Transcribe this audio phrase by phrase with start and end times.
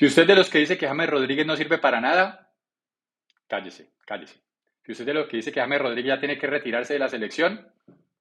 [0.00, 2.54] Si usted de los que dice que James Rodríguez no sirve para nada,
[3.46, 4.40] cállese, cállese.
[4.82, 7.10] Si usted de los que dice que James Rodríguez ya tiene que retirarse de la
[7.10, 7.68] selección,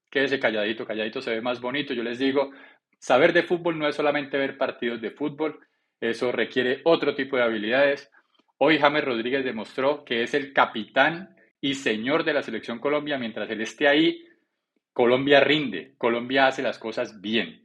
[0.09, 1.93] quédese calladito, calladito se ve más bonito.
[1.93, 2.51] Yo les digo,
[2.97, 5.57] saber de fútbol no es solamente ver partidos de fútbol,
[6.01, 8.11] eso requiere otro tipo de habilidades.
[8.57, 13.17] Hoy James Rodríguez demostró que es el capitán y señor de la selección Colombia.
[13.17, 14.27] Mientras él esté ahí,
[14.91, 17.63] Colombia rinde, Colombia hace las cosas bien.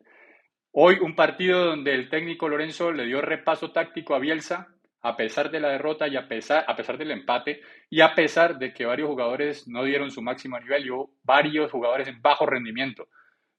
[0.77, 5.53] Hoy un partido donde el técnico Lorenzo le dio repaso táctico a Bielsa, a pesar
[5.53, 8.85] de la derrota y a pesar, a pesar del empate, y a pesar de que
[8.85, 13.07] varios jugadores no dieron su máximo nivel y hubo varios jugadores en bajo rendimiento.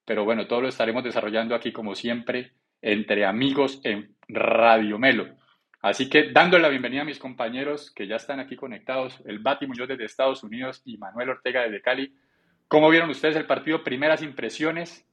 [0.04, 2.52] Pero bueno, todo lo estaremos desarrollando aquí como siempre
[2.82, 5.38] entre amigos en Radio Melo.
[5.82, 9.68] Así que dándole la bienvenida a mis compañeros que ya están aquí conectados, el Bati
[9.68, 12.14] Muñoz desde Estados Unidos y Manuel Ortega desde Cali.
[12.68, 13.86] ¿Cómo vieron ustedes el partido?
[13.86, 15.08] Primeras impresiones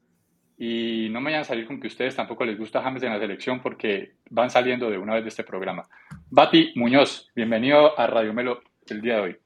[0.65, 3.19] y no me vayan a salir con que ustedes tampoco les gusta James en la
[3.19, 5.89] selección porque van saliendo de una vez de este programa.
[6.31, 9.37] Bati Muñoz, bienvenido a Radio Melo el día de hoy.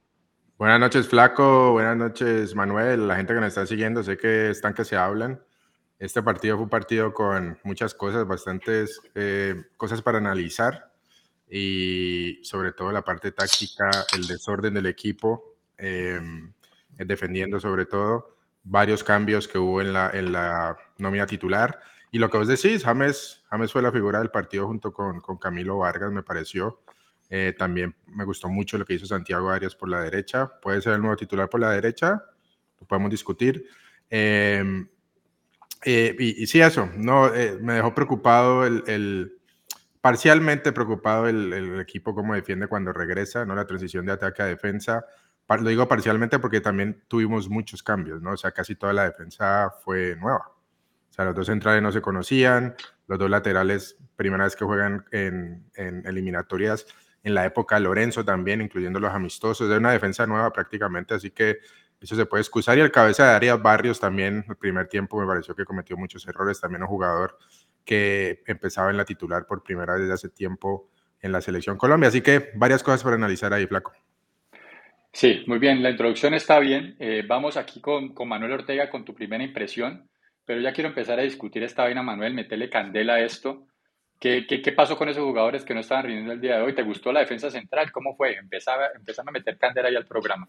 [0.59, 1.71] Buenas noches, Flaco.
[1.71, 3.07] Buenas noches, Manuel.
[3.07, 5.41] La gente que nos está siguiendo, sé que están que se hablan.
[5.97, 10.93] Este partido fue un partido con muchas cosas, bastantes eh, cosas para analizar
[11.49, 16.21] y sobre todo la parte táctica, el desorden del equipo, eh,
[16.95, 18.36] defendiendo sobre todo
[18.69, 21.79] varios cambios que hubo en la, en la nómina titular.
[22.11, 25.37] Y lo que vos decís, James, James fue la figura del partido junto con, con
[25.37, 26.81] Camilo Vargas, me pareció.
[27.29, 30.47] Eh, también me gustó mucho lo que hizo Santiago Arias por la derecha.
[30.61, 32.23] Puede ser el nuevo titular por la derecha,
[32.79, 33.65] lo podemos discutir.
[34.09, 34.87] Em,
[35.83, 39.37] eh, y, sí, eso, no, eh, me dejó preocupado el
[40.07, 43.53] parcialmente preocupado el, el, equipo cómo defiende cuando regresa, ¿no?
[43.55, 45.05] La transición de ataque a defensa
[45.49, 48.31] lo digo parcialmente porque también tuvimos muchos cambios, ¿no?
[48.31, 50.51] O sea, casi toda la defensa fue nueva.
[51.09, 52.75] O sea, los dos centrales no se conocían,
[53.07, 55.65] los dos laterales, primera vez que juegan en,
[56.05, 56.85] eliminatorias
[57.23, 61.59] en la época Lorenzo también, incluyendo los amistosos, de una defensa nueva prácticamente, así que
[61.99, 62.77] eso se puede excusar.
[62.77, 66.27] Y el cabeza de Arias Barrios también, el primer tiempo me pareció que cometió muchos
[66.27, 67.37] errores, también un jugador
[67.83, 70.89] que empezaba en la titular por primera vez desde hace tiempo
[71.21, 72.09] en la selección Colombia.
[72.09, 73.93] Así que varias cosas para analizar ahí, Flaco.
[75.17, 76.95] Sí, muy bien, la introducción está bien.
[76.99, 80.07] Eh, vamos aquí con, con, Manuel Ortega con tu primera impresión,
[80.45, 83.65] pero ya quiero empezar a discutir esta vaina, Manuel, metele candela a esto.
[84.19, 86.75] ¿Qué, qué, qué pasó con esos jugadores que no estaban rindiendo el día de hoy?
[86.75, 87.91] ¿Te gustó la defensa central?
[87.91, 88.35] ¿Cómo fue?
[88.35, 90.47] Empezaba, a meter candela ahí al programa.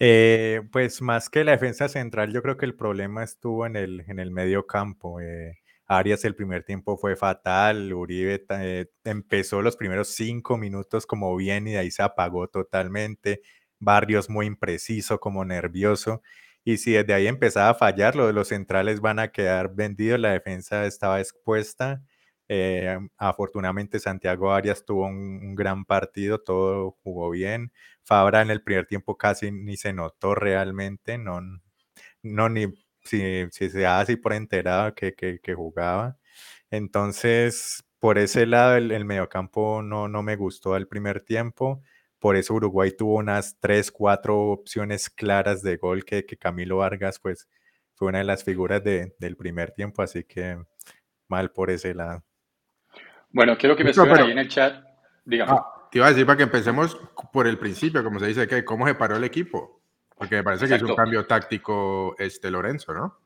[0.00, 4.02] Eh, pues más que la defensa central, yo creo que el problema estuvo en el,
[4.08, 5.20] en el medio campo.
[5.20, 11.34] Eh, Arias el primer tiempo fue fatal, Uribe eh, empezó los primeros cinco minutos como
[11.36, 13.42] bien y de ahí se apagó totalmente,
[13.78, 16.22] Barrios muy impreciso, como nervioso,
[16.64, 20.86] y si desde ahí empezaba a fallar, los centrales van a quedar vendidos, la defensa
[20.86, 22.02] estaba expuesta,
[22.48, 27.72] eh, afortunadamente Santiago Arias tuvo un, gran partido, todo jugó bien,
[28.02, 31.40] Fabra en el primer tiempo casi ni se notó realmente, no,
[32.22, 32.66] no ni
[33.06, 36.18] si, si se da así por enterado que, que, que, jugaba.
[36.70, 41.82] Entonces, por ese lado, el, el, mediocampo no, no me gustó el primer tiempo.
[42.18, 47.18] Por eso Uruguay tuvo unas tres, cuatro opciones claras de gol que, que Camilo Vargas,
[47.20, 47.48] pues,
[47.96, 50.58] fue una de las figuras de, del primer tiempo, así que
[51.28, 52.22] mal por ese lado.
[53.30, 54.84] Bueno, quiero que me escriban ahí en el chat.
[55.24, 55.52] Dígame.
[55.52, 56.98] Ah, te iba a decir para que empecemos
[57.32, 59.75] por el principio, como se dice, que cómo se paró el equipo.
[60.16, 60.86] Porque me parece Exacto.
[60.86, 63.18] que es un cambio táctico este Lorenzo, ¿no?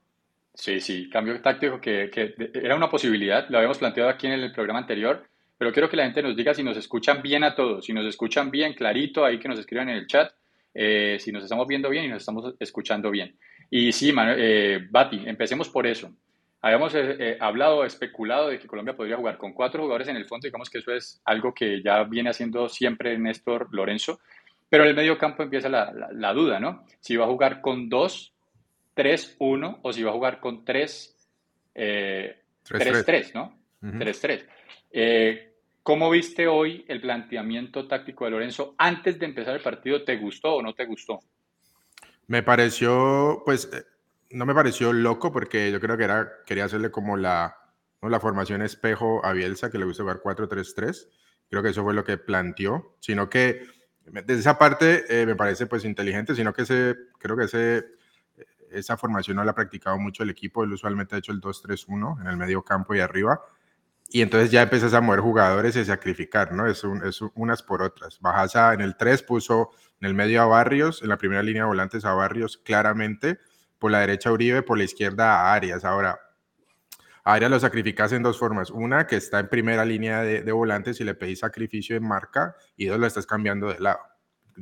[0.54, 4.52] Sí, sí, cambio táctico que, que, era una posibilidad, lo habíamos planteado aquí en el
[4.52, 5.24] programa anterior,
[5.56, 8.04] pero quiero que la gente nos diga si nos escuchan bien a todos, si nos
[8.06, 10.32] escuchan bien, clarito, ahí que nos escriban en el chat,
[10.74, 13.36] eh, si nos estamos viendo bien y nos estamos escuchando bien.
[13.70, 16.10] Y sí, Manuel, eh, Bati, empecemos por eso.
[16.62, 20.26] Habíamos eh, eh, hablado, especulado de que Colombia podría jugar con cuatro jugadores en el
[20.26, 24.20] fondo, digamos que eso es algo que ya viene haciendo siempre Néstor Lorenzo,
[24.70, 26.86] pero en el medio campo empieza la, la, la, duda, ¿no?
[27.00, 28.34] Si va a jugar con 2,
[28.94, 31.16] 3, 1 o si va a jugar con 3,
[31.74, 33.58] 3, 3, ¿no?
[33.80, 34.46] 3, 3.
[34.92, 40.04] Eh, ¿Cómo viste hoy el planteamiento táctico de Lorenzo antes de empezar el partido?
[40.04, 41.18] ¿Te gustó o no te gustó?
[42.28, 43.82] Me pareció, pues, eh,
[44.30, 47.56] no me pareció loco porque yo creo que era, quería hacerle como la,
[48.02, 48.08] ¿no?
[48.08, 51.08] la formación espejo a Bielsa, que le gusta jugar 4-3-3.
[51.48, 53.66] Creo que eso fue lo que planteó, sino que
[54.06, 57.84] desde esa parte eh, me parece pues inteligente, sino que ese, creo que ese,
[58.70, 62.20] esa formación no la ha practicado mucho el equipo, él usualmente ha hecho el 2-3-1
[62.20, 63.40] en el medio campo y arriba,
[64.12, 66.66] y entonces ya empiezas a mover jugadores y sacrificar, ¿no?
[66.66, 68.18] Es, un, es unas por otras.
[68.20, 69.70] Bajas a, en el 3 puso
[70.00, 73.38] en el medio a Barrios, en la primera línea de volantes a Barrios claramente,
[73.78, 75.84] por la derecha Uribe, por la izquierda a Arias.
[75.84, 76.18] Ahora,
[77.24, 78.70] A Arias lo sacrificas en dos formas.
[78.70, 82.56] Una, que está en primera línea de, de volantes y le pedís sacrificio en marca,
[82.76, 84.00] y dos, lo estás cambiando de lado.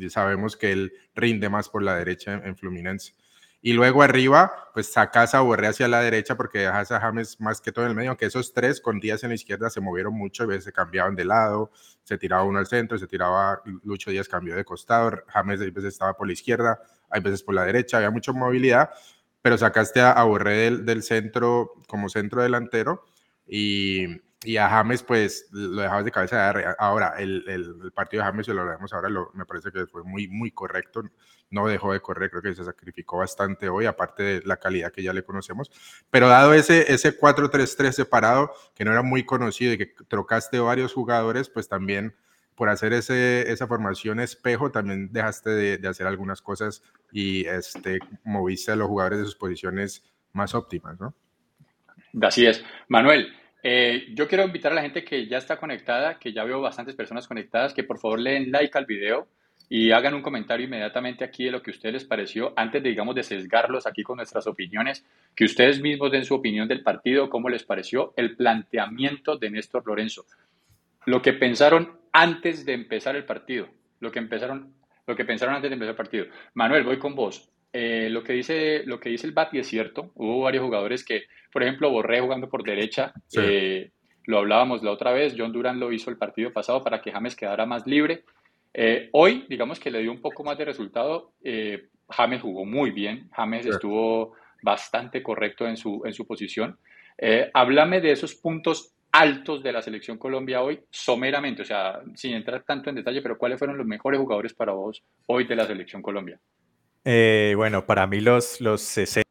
[0.09, 3.15] Sabemos que él rinde más por la derecha en, Fluminense.
[3.61, 7.61] Y luego arriba, pues sacas a Borré hacia la derecha porque dejas a James más
[7.61, 10.15] que todo en el medio, aunque esos tres con Díaz en la izquierda se movieron
[10.15, 11.73] mucho, a veces se cambiaban de lado,
[12.05, 15.85] se tiraba uno al centro, se tiraba, Lucho Díaz cambió de costado, James a veces
[15.87, 18.91] estaba por la izquierda, hay veces por la derecha, había mucha movilidad,
[19.49, 23.07] pero sacaste a, Borré del, centro como centro delantero
[23.47, 28.29] y, y, a James pues lo dejabas de cabeza de Ahora, el, el, partido de
[28.29, 31.03] James, si lo vemos ahora, lo, me parece que fue muy, muy correcto,
[31.49, 35.03] no dejó de correr, creo que se sacrificó bastante hoy, aparte de la calidad que
[35.03, 35.71] ya le conocemos,
[36.11, 40.93] pero dado ese, ese 4-3-3 separado, que no era muy conocido y que trocaste varios
[40.93, 42.15] jugadores, pues también
[42.59, 46.83] por hacer ese, esa formación espejo, también dejaste de, hacer algunas cosas
[47.13, 51.15] y este, moviste a los jugadores de sus posiciones más óptimas, ¿no?
[52.21, 52.65] Así es.
[52.89, 53.33] Manuel,
[53.63, 56.97] eh, yo quiero invitar a la gente que ya está conectada, que ya veo bastantes
[56.97, 59.29] personas conectadas, que por favor leen like al video
[59.69, 62.89] y hagan un comentario inmediatamente aquí de lo que a ustedes les pareció, antes de,
[62.89, 65.05] digamos, de sesgarlos aquí con nuestras opiniones,
[65.37, 69.87] que ustedes mismos den su opinión del partido, cómo les pareció el planteamiento de Néstor
[69.87, 70.27] Lorenzo
[71.09, 73.69] lo que pensaron antes de empezar el partido,
[74.01, 74.75] lo que empezaron,
[75.07, 76.27] lo que pensaron antes de empezar el partido.
[76.55, 77.51] Manuel, voy con vos.
[77.73, 80.13] Eh, lo que dice lo que dice el Bati es cierto.
[80.15, 83.13] Hubo varios jugadores que, por ejemplo, Borré jugando por derecha.
[83.37, 83.91] Eh,
[84.25, 85.35] lo hablábamos la otra vez.
[85.37, 88.25] John Duran lo hizo el partido pasado para que James quedara más libre.
[88.75, 91.33] Eh, hoy, digamos que le dio un poco más de resultado.
[92.11, 93.29] James jugó muy bien.
[93.33, 96.79] James estuvo bastante correcto en su, en su posición.
[97.53, 102.63] háblame de esos puntos altos de la selección Colombia hoy, someramente, o sea, sin entrar
[102.65, 106.03] tanto en detalle, pero ¿cuáles fueron los mejores jugadores para vos hoy de la selección
[106.03, 106.41] Colombia?
[107.05, 109.29] Eh, bueno, para mí los, los 60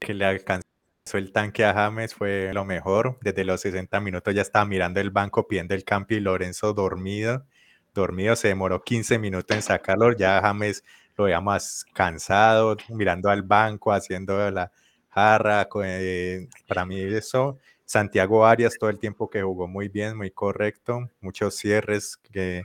[0.00, 0.64] que le alcanzó
[1.12, 3.18] el tanque a James fue lo mejor.
[3.20, 7.46] Desde los 60 minutos ya estaba mirando el banco, pidiendo el cambio y Lorenzo dormido.
[7.94, 10.12] Dormido, se demoró 15 minutos en sacarlo.
[10.12, 10.82] Ya James
[11.16, 14.72] lo veía más cansado, mirando al banco, haciendo la
[15.10, 15.68] jarra.
[15.84, 21.10] Eh, para mí eso Santiago Arias todo el tiempo que jugó muy bien, muy correcto,
[21.20, 22.64] muchos cierres que,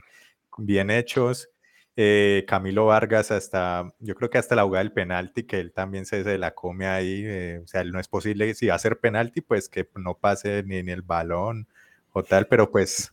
[0.58, 1.50] bien hechos.
[1.96, 6.06] Eh, Camilo Vargas hasta, yo creo que hasta la jugada del penalti, que él también
[6.06, 9.00] se, se la come ahí, eh, o sea, no es posible, si va a ser
[9.00, 11.68] penalti, pues que no pase ni, ni el balón
[12.12, 13.10] o tal, pero pues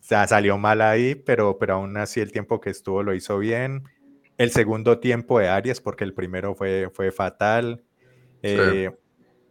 [0.00, 3.84] salió mal ahí, pero, pero aún así el tiempo que estuvo lo hizo bien.
[4.38, 7.82] El segundo tiempo de Arias, porque el primero fue, fue fatal.
[8.42, 8.90] Eh,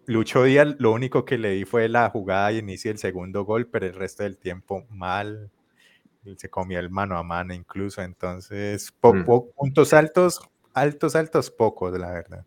[0.08, 3.68] Lucho Díaz, lo único que le di fue la jugada y inicio del segundo gol,
[3.68, 5.52] pero el resto del tiempo mal.
[6.38, 8.02] Se comió el mano a mano incluso.
[8.02, 9.24] Entonces, mm.
[9.56, 10.42] puntos altos,
[10.74, 12.46] altos, altos, pocos, la verdad.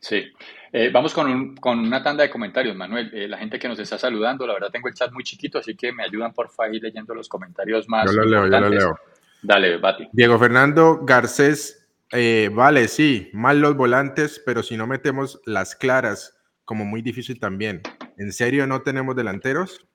[0.00, 0.24] Sí.
[0.72, 3.10] Eh, vamos con, con, una tanda de comentarios, Manuel.
[3.12, 5.76] Eh, la gente que nos está saludando, la verdad tengo el chat muy chiquito, así
[5.76, 8.06] que me ayudan por favor leyendo los comentarios más.
[8.06, 8.98] Yo lo leo, yo lo leo.
[9.42, 10.08] Dale, Bati.
[10.12, 16.41] Diego Fernando Garcés, eh, vale, sí, mal los volantes, pero si no metemos las claras
[16.64, 17.82] como muy difícil también.
[18.16, 19.86] ¿En serio no tenemos delanteros?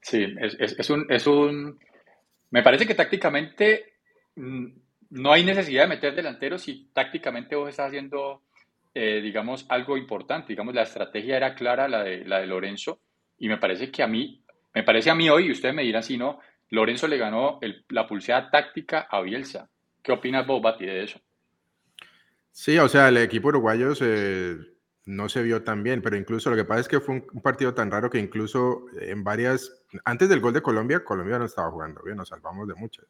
[0.00, 1.78] Sí, es, un, es un...
[2.50, 3.94] Me parece que tácticamente
[4.36, 4.66] mm,
[5.10, 8.42] no hay necesidad de meter delanteros si tácticamente vos estás haciendo,
[8.92, 10.48] eh, digamos, algo importante.
[10.48, 13.00] Digamos, la estrategia era clara, la de, la de Lorenzo,
[13.38, 14.42] y me parece que a mí,
[14.74, 16.40] me parece a mí hoy, y ustedes me dirán si no,
[16.70, 19.70] Lorenzo le ganó la pulseada táctica a Bielsa.
[20.02, 21.20] ¿Qué opinas vos, Bati, de eso?
[22.50, 24.73] Sí, o sea, el equipo uruguayo se,
[25.06, 27.74] no se vio tan bien, pero incluso lo que pasa es que fue un, partido
[27.74, 32.02] tan raro que incluso en varias, antes del gol de Colombia, Colombia no estaba jugando
[32.02, 33.06] bien, nos salvamos de muchas.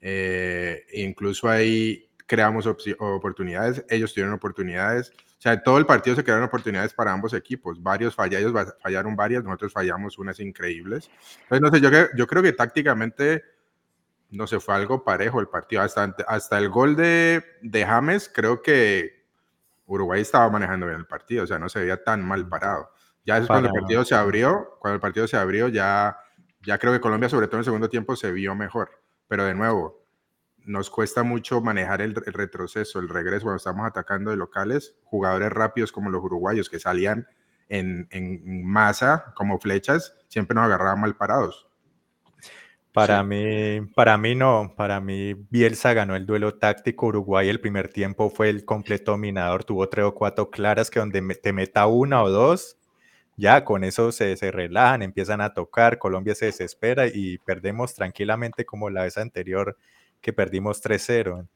[0.00, 6.44] Eh, incluso ahí creamos oportunidades, ellos tuvieron oportunidades, o sea, todo el partido se crearon
[6.44, 11.10] oportunidades para ambos equipos, varios fallaron, varias, nosotros fallamos unas increíbles.
[11.42, 13.44] Entonces, no sé, yo, yo creo que tácticamente
[14.30, 18.62] no se fue algo parejo el partido, hasta, hasta el gol de, de James, creo
[18.62, 19.17] que
[19.88, 22.90] Uruguay estaba manejando bien el partido, o sea, no se veía tan mal parado.
[23.24, 26.18] Ya es cuando el partido se abrió, cuando el partido se abrió, ya,
[26.62, 28.90] ya creo que Colombia, sobre todo en el segundo tiempo, se vio mejor.
[29.26, 30.06] Pero de nuevo,
[30.58, 35.90] nos cuesta mucho manejar el, retroceso, el regreso cuando estamos atacando de locales, jugadores rápidos
[35.90, 37.26] como los uruguayos que salían
[37.68, 41.67] en, en masa como flechas, siempre nos agarraban mal parados.
[42.92, 47.06] Para mí, para mí no, para mí Bielsa ganó el duelo táctico.
[47.06, 51.20] Uruguay el primer tiempo fue el completo dominador, tuvo tres o cuatro claras que donde
[51.36, 52.78] te meta una o dos,
[53.36, 58.64] ya con eso se, se relajan, empiezan a tocar, Colombia se desespera y perdemos tranquilamente
[58.64, 59.76] como la vez anterior
[60.20, 61.48] que perdimos 3-0.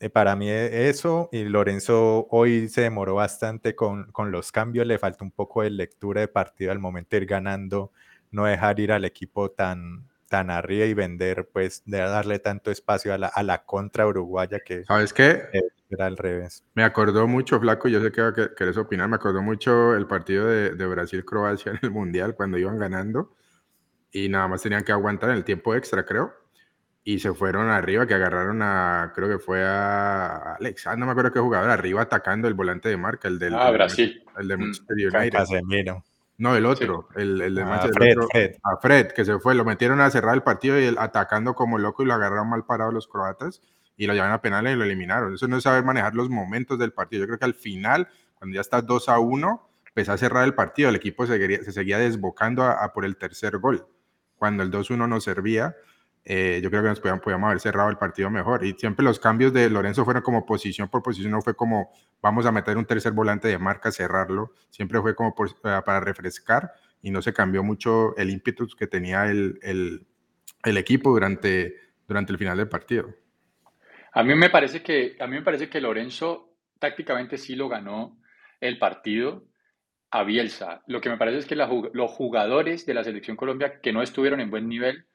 [0.00, 4.86] eh, para mí e, eso, y Lorenzo hoy se demoró bastante con, con, los cambios,
[4.86, 7.92] le falta un poco de lectura de partido al momento de ir ganando,
[8.30, 13.14] no dejar ir al equipo tan, tan arriba y vender, pues de darle tanto espacio
[13.14, 14.84] a la, a la contra uruguaya que...
[14.84, 15.44] ¿Sabes qué?
[15.88, 16.64] Era al revés.
[16.74, 20.70] Me acordó mucho, Flaco, yo sé que querés opinar, me acordó mucho el partido de,
[20.70, 23.34] de Brasil-Croacia en el Mundial cuando iban ganando
[24.10, 26.46] y nada más tenían que aguantar en el tiempo extra, creo
[27.08, 31.12] y se fueron arriba, que agarraron a, creo que fue a Alex, ah, no me
[31.12, 33.54] acuerdo qué jugador, arriba atacando el volante de marca, el del...
[33.54, 34.24] Ah, Brasil.
[34.36, 34.60] El de mm.
[34.60, 36.02] Manchester United.
[36.38, 40.00] No, el otro, el, el, de ah, Fred, A Fred, que se fue, lo metieron
[40.00, 43.08] a cerrar el partido y el, atacando como loco y lo agarraron mal parado los
[43.08, 43.62] croatas
[43.96, 45.34] y lo llevaron a penales y lo eliminaron.
[45.34, 47.22] Eso no es saber manejar los momentos del partido.
[47.22, 50.54] Yo creo que al final, cuando ya está 2 a 1, empezó a cerrar el
[50.54, 53.86] partido, el equipo se, seguía, se seguía desbocando a, por el tercer gol.
[54.36, 55.74] Cuando el 2-1 no servía,
[56.28, 58.64] eh, yo creo que nos podíamos, haber cerrado el partido mejor.
[58.64, 62.44] Y siempre los cambios de Lorenzo fueron como posición por posición, no fue como vamos
[62.46, 64.52] a meter un tercer volante de marca, cerrarlo.
[64.68, 69.30] Siempre fue como eh, para refrescar y no se cambió mucho el ímpetu que tenía
[69.30, 70.04] el, el,
[70.64, 71.76] el, equipo durante,
[72.08, 73.14] durante el final del partido.
[74.12, 78.18] A mí me parece que, a mí me parece que Lorenzo tácticamente sí lo ganó
[78.60, 79.44] el partido
[80.10, 80.82] a Bielsa.
[80.88, 84.40] Lo que me parece es que los jugadores de la selección Colombia que no estuvieron
[84.40, 85.06] en buen nivel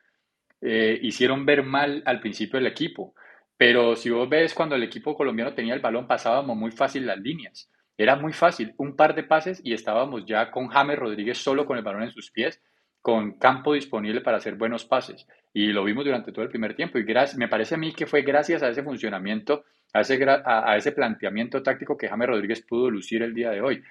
[0.62, 3.16] eh, hicieron ver mal al principio del equipo.
[3.58, 7.20] Pero si vos ves cuando el equipo colombiano tenía el balón, pasábamos muy fácil las
[7.20, 7.70] líneas.
[7.98, 11.78] Era muy fácil, un par de pases y estábamos ya con James Rodríguez solo con
[11.78, 12.62] el balón en sus pies,
[13.02, 15.28] con campo disponible para hacer buenos pases.
[15.54, 16.98] Y lo vimos durante todo el primer tiempo.
[16.98, 17.06] Y
[17.38, 21.62] me parece a mí que fue gracias a ese funcionamiento, a ese, a ese planteamiento
[21.62, 23.84] táctico que James Rodríguez pudo lucir el día de hoy.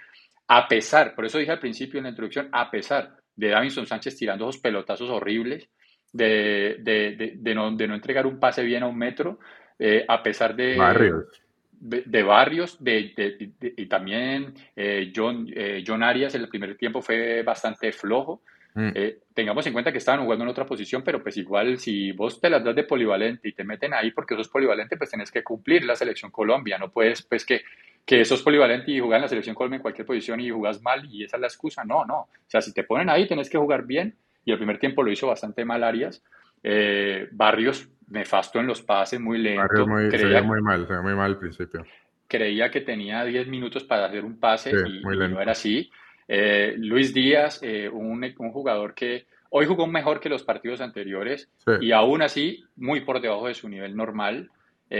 [0.48, 4.16] A pesar, por eso dije al principio en la introducción, a pesar de Davinson Sánchez
[4.16, 5.70] tirando esos pelotazos horribles,
[6.12, 9.38] de, de, de, no, de, no, entregar un pase bien a un metro,
[9.78, 16.42] eh, a pesar de barrios, de, barrios y también eh, John, eh, John Arias en
[16.42, 18.42] el primer tiempo fue bastante flojo.
[18.72, 18.90] Mm.
[19.34, 22.48] tengamos en cuenta que estaban jugando en otra posición, pero pues igual si vos te
[22.48, 25.84] las das de polivalente y te meten ahí porque sos polivalente, pues tenés que cumplir
[25.84, 27.62] la selección Colombia, no puedes pues que
[28.04, 31.04] que sos polivalente y jugar en la selección Colombia en cualquier posición y jugás mal
[31.10, 31.84] y esa es la excusa.
[31.84, 32.20] No, no.
[32.20, 35.12] O sea, si te ponen ahí, tenés que jugar bien y el primer tiempo lo
[35.12, 36.22] hizo bastante mal Arias.
[36.62, 39.62] Eh, Barrios nefasto en los pases, muy lento.
[39.62, 41.84] Barrios muy, creía, muy mal, se muy mal al principio.
[42.26, 45.90] Creía que tenía 10 minutos para hacer un pase y, no era así.
[46.28, 51.50] Eh, Luis Díaz, eh, un, un, jugador que hoy jugó mejor que los partidos anteriores
[51.80, 54.48] y aún así muy por debajo de su nivel normal.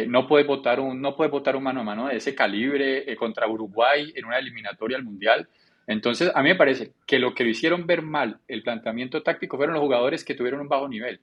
[0.09, 3.49] no puede votar un no puede votar un mano a mano de ese calibre contra
[3.49, 5.49] Uruguay en una eliminatoria al mundial
[5.90, 9.56] entonces, a mí me parece que lo que lo hicieron ver mal el planteamiento táctico
[9.56, 11.20] fueron los jugadores que tuvieron un bajo nivel,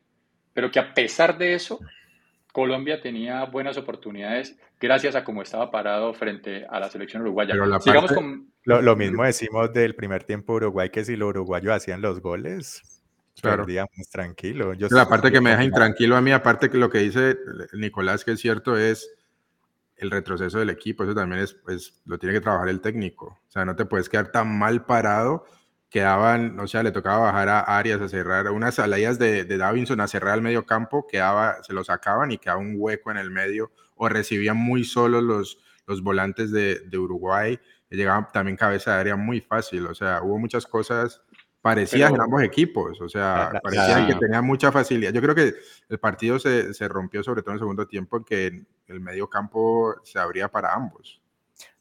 [0.53, 1.79] pero que a pesar de eso,
[2.51, 7.53] Colombia tenía buenas oportunidades gracias a cómo estaba parado frente a la selección uruguaya.
[7.79, 8.51] Sigamos con...
[8.65, 12.81] Lo, mismo decimos del primer tiempo Uruguay, que si los uruguayos hacían los goles,
[13.41, 14.74] perdíamos tranquilo.
[14.74, 17.38] la parte que me deja intranquilo a mí, aparte que lo que dice
[17.71, 19.16] Nicolás, que es cierto, es
[19.98, 23.39] el retroceso del equipo, eso también es, pues, lo tiene que trabajar el técnico.
[23.48, 25.46] O sea, no te puedes quedar tan mal parado.
[25.89, 30.01] Quedaban, o sea, le tocaba bajar a Arias a cerrar unas salidas de, de Davinson
[30.01, 33.32] a cerrar el medio campo, quedaba, se lo sacaban y quedaba un hueco en el
[33.32, 39.00] medio, o recibían muy solo los, los volantes de, de Uruguay, llegaban también cabeza de
[39.00, 39.88] área muy fácil.
[39.88, 41.22] O sea, hubo muchas cosas
[41.62, 45.12] parecían en ambos equipos, o sea, parecían que tenían mucha facilidad.
[45.12, 45.54] Yo creo que
[45.90, 49.30] el partido se, se, rompió sobre todo en el segundo tiempo, en que el medio
[49.30, 51.22] campo se abría para ambos.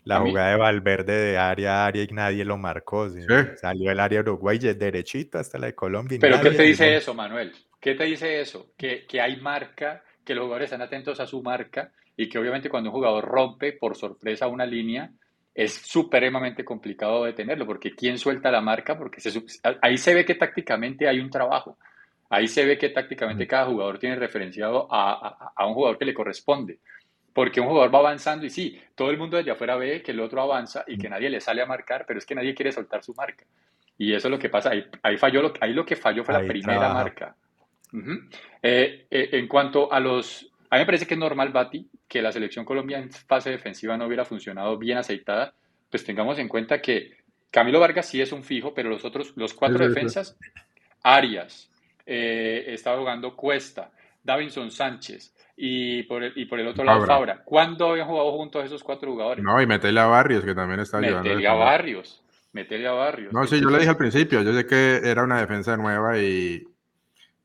[0.06, 3.08] La jugada de Valverde de área a área y nadie lo marcó.
[3.56, 6.18] Salió el área Uruguay derechito hasta la de Colombia.
[6.20, 7.52] Pero ¿qué te dice eso, Manuel?
[7.80, 8.70] ¿Qué te dice eso?
[8.76, 12.68] Que, que hay marca, que los jugadores están atentos a su marca y que obviamente
[12.68, 15.10] cuando un jugador rompe por sorpresa una línea,
[15.56, 18.98] es supremamente complicado detenerlo, porque ¿quién suelta la marca?
[18.98, 19.22] Porque
[19.80, 21.78] ahí se ve que tácticamente hay un trabajo.
[22.28, 26.12] Ahí se ve que tácticamente cada jugador tiene referenciado a, a, un jugador que le
[26.12, 26.78] corresponde.
[27.32, 30.20] Porque un jugador va avanzando y sí, todo el mundo desde afuera ve que el
[30.20, 33.02] otro avanza y que nadie le sale a marcar, pero es que nadie quiere soltar
[33.02, 33.46] su marca.
[33.96, 34.70] Y eso es lo que pasa.
[34.70, 37.34] Ahí, ahí falló lo, ahí lo que falló fue la primera marca.
[38.62, 42.22] Eh, eh, en cuanto a los a mí me parece que es normal, Bati, que
[42.22, 45.54] la selección Colombia en fase defensiva no hubiera funcionado bien aceitada,
[45.90, 47.18] pues tengamos en cuenta que
[47.50, 50.36] Camilo Vargas sí es un fijo, pero los otros, los cuatro defensas,
[51.02, 51.70] Arias,
[52.04, 53.90] eh, estaba jugando Cuesta,
[54.22, 57.42] Davinson Sánchez y por el, y por el otro lado Fabra.
[57.44, 59.44] ¿Cuándo habían jugado juntos esos cuatro jugadores?
[59.44, 61.22] No, y metele a Barrios, que también está ayudando.
[61.22, 63.32] Metele a Barrios, metele a Barrios.
[63.32, 66.64] No, sí, yo le dije al principio, yo sé que era una defensa nueva y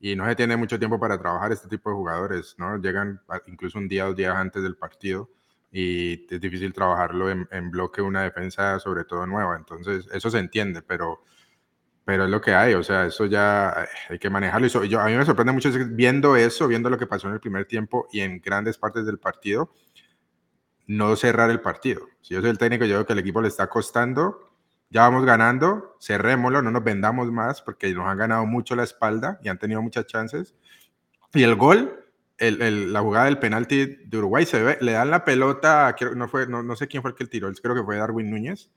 [0.02, 2.76] y no se tiene mucho tiempo para trabajar este tipo de jugadores, ¿no?
[2.76, 5.30] Llegan incluso un día dos días antes del partido
[5.70, 10.40] y es difícil trabajarlo en, en bloque una defensa sobre todo nueva, entonces eso se
[10.40, 11.22] entiende, pero
[12.04, 14.66] pero es lo que hay, o sea, eso ya hay que manejarlo.
[14.66, 17.40] Y yo, a mí me sorprende mucho viendo eso, viendo lo que pasó en el
[17.40, 19.72] primer tiempo y en grandes partes del partido,
[20.86, 22.08] no cerrar el partido.
[22.20, 24.51] Si yo soy el técnico, yo veo que el equipo le está costando,
[24.92, 29.40] ya vamos ganando, cerrémoslo, no nos vendamos más porque nos han ganado mucho la espalda
[29.42, 30.54] y han tenido muchas chances.
[31.32, 32.04] Y el gol,
[32.38, 36.46] el, la jugada del penalti de Uruguay, se ve, le dan la pelota, no, fue,
[36.46, 38.70] no, no sé quién fue el que tiró, creo que fue Darwin Núñez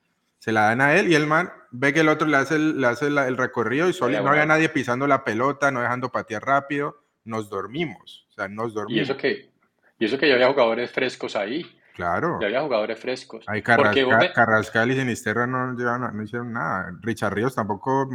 [0.46, 2.80] se la dan a él y el man ve que el otro le hace el,
[2.80, 6.46] le hace el recorrido y solo, no había nadie pisando la pelota, no dejando patear
[6.46, 9.00] rápido, nos dormimos, o sea, nos dormimos.
[9.00, 9.50] Y eso que,
[9.98, 11.66] y eso que ya había jugadores frescos ahí.
[11.96, 12.40] Claro.
[12.42, 13.46] Ya había jugadores frescos.
[13.48, 16.92] Hay Carrascal, Carrascal y Sinisterra no, no, hicieron nada.
[17.02, 18.10] Richard Ríos tampoco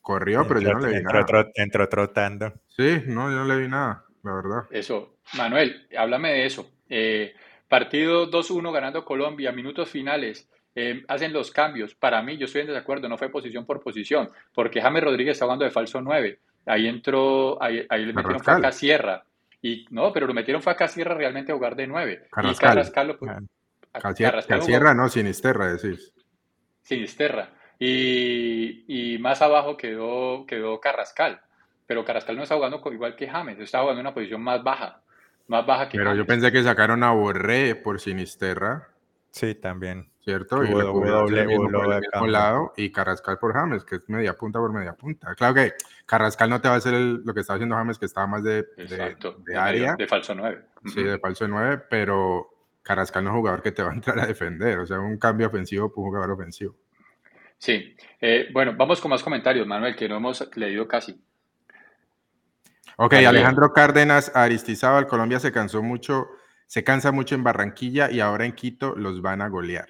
[0.00, 1.26] corrió, pero yo no le vi nada.
[1.56, 2.52] entró trotando.
[2.68, 4.62] Sí, no, yo no le vi nada, la verdad.
[4.70, 5.16] Eso.
[5.34, 6.70] Manuel, háblame de eso.
[6.88, 7.34] Eh,
[7.68, 10.48] partido 2-1 ganando Colombia, minutos finales.
[10.76, 11.96] Eh, hacen los cambios.
[11.96, 15.46] Para mí, yo estoy en desacuerdo, no fue posición por posición, porque James Rodríguez está
[15.46, 16.38] jugando de falso 9.
[16.66, 19.24] Ahí entró, ahí, ahí le metieron fue a Sierra.
[19.62, 22.28] Y no, pero lo metieron fue a Sierra realmente a jugar de 9.
[22.42, 23.18] Y Carrascal.
[24.62, 26.12] Sierra no, Sinisterra, decís.
[26.82, 27.50] Sinisterra.
[27.78, 31.40] Y, y más abajo quedó, quedó Carrascal.
[31.86, 35.02] Pero Carrascal no está jugando igual que James, está jugando en una posición más baja.
[35.48, 38.88] Más baja que Pero yo pensé que sacaron a Borré por Sinisterra.
[39.30, 40.09] Sí, también.
[40.22, 40.62] ¿Cierto?
[40.62, 45.34] Y lado y Carrascal por James, que es media punta por media punta.
[45.34, 45.72] Claro que
[46.04, 48.66] Carrascal no te va a hacer lo que estaba haciendo James, que estaba más de,
[48.76, 49.96] de, área.
[49.96, 50.62] de falso 9.
[50.86, 52.50] Sí, de falso 9, pero
[52.82, 54.80] Carrascal no es un jugador que te va a entrar a defender.
[54.80, 56.76] O sea, un cambio ofensivo por un jugador ofensivo.
[57.56, 57.96] Sí.
[58.20, 61.18] Eh, bueno, vamos con más comentarios, Manuel, que no hemos leído casi.
[62.96, 66.28] Ok, Alejandro Cárdenas, Aristizábal, Colombia se cansó mucho
[66.70, 69.88] se cansa mucho en Barranquilla y ahora en Quito los van a golear.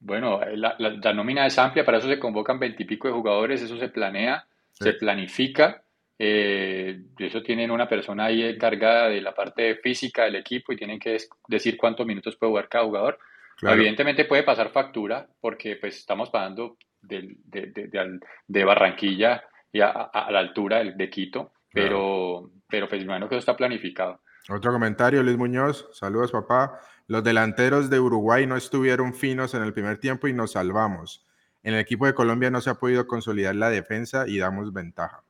[0.00, 3.88] Bueno, eh, la, nómina es amplia, para eso se convocan veintipico de jugadores, eso se
[3.88, 5.82] planea, se planifica.
[6.20, 10.98] Eh, eso tienen una persona ahí encargada de la parte física del equipo y tienen
[10.98, 13.18] que decir cuántos minutos puede jugar cada jugador.
[13.60, 19.42] Evidentemente puede pasar factura porque pues estamos pagando de, de, Barranquilla
[19.72, 24.20] y a, la altura de, Quito, pero, pero pues bueno que eso está planificado.
[24.48, 25.88] Otro comentario, Luis Muñoz.
[25.92, 26.80] Saludos, papá.
[27.08, 31.26] Los delanteros de Uruguay no estuvieron finos en el primer tiempo y nos salvamos.
[31.62, 35.24] En el equipo de Colombia no se ha podido consolidar la defensa y damos ventaja.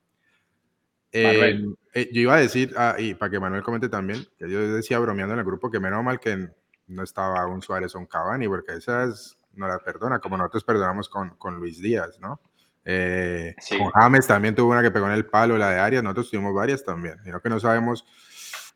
[1.13, 1.65] Eh,
[1.95, 4.99] eh, yo iba a decir, ah, y para que Manuel comente también, que yo decía
[4.99, 6.51] bromeando en el grupo que menos mal que
[6.89, 11.09] no estaba un Suárez o un Cavani, porque esas no las perdona, como nosotros perdonamos
[11.09, 12.41] con, con Luis Díaz, ¿no?
[12.85, 16.31] Eh, con James también tuvo una que pegó en el palo, la de Arias, nosotros
[16.31, 18.05] tuvimos varias también, sino que no sabemos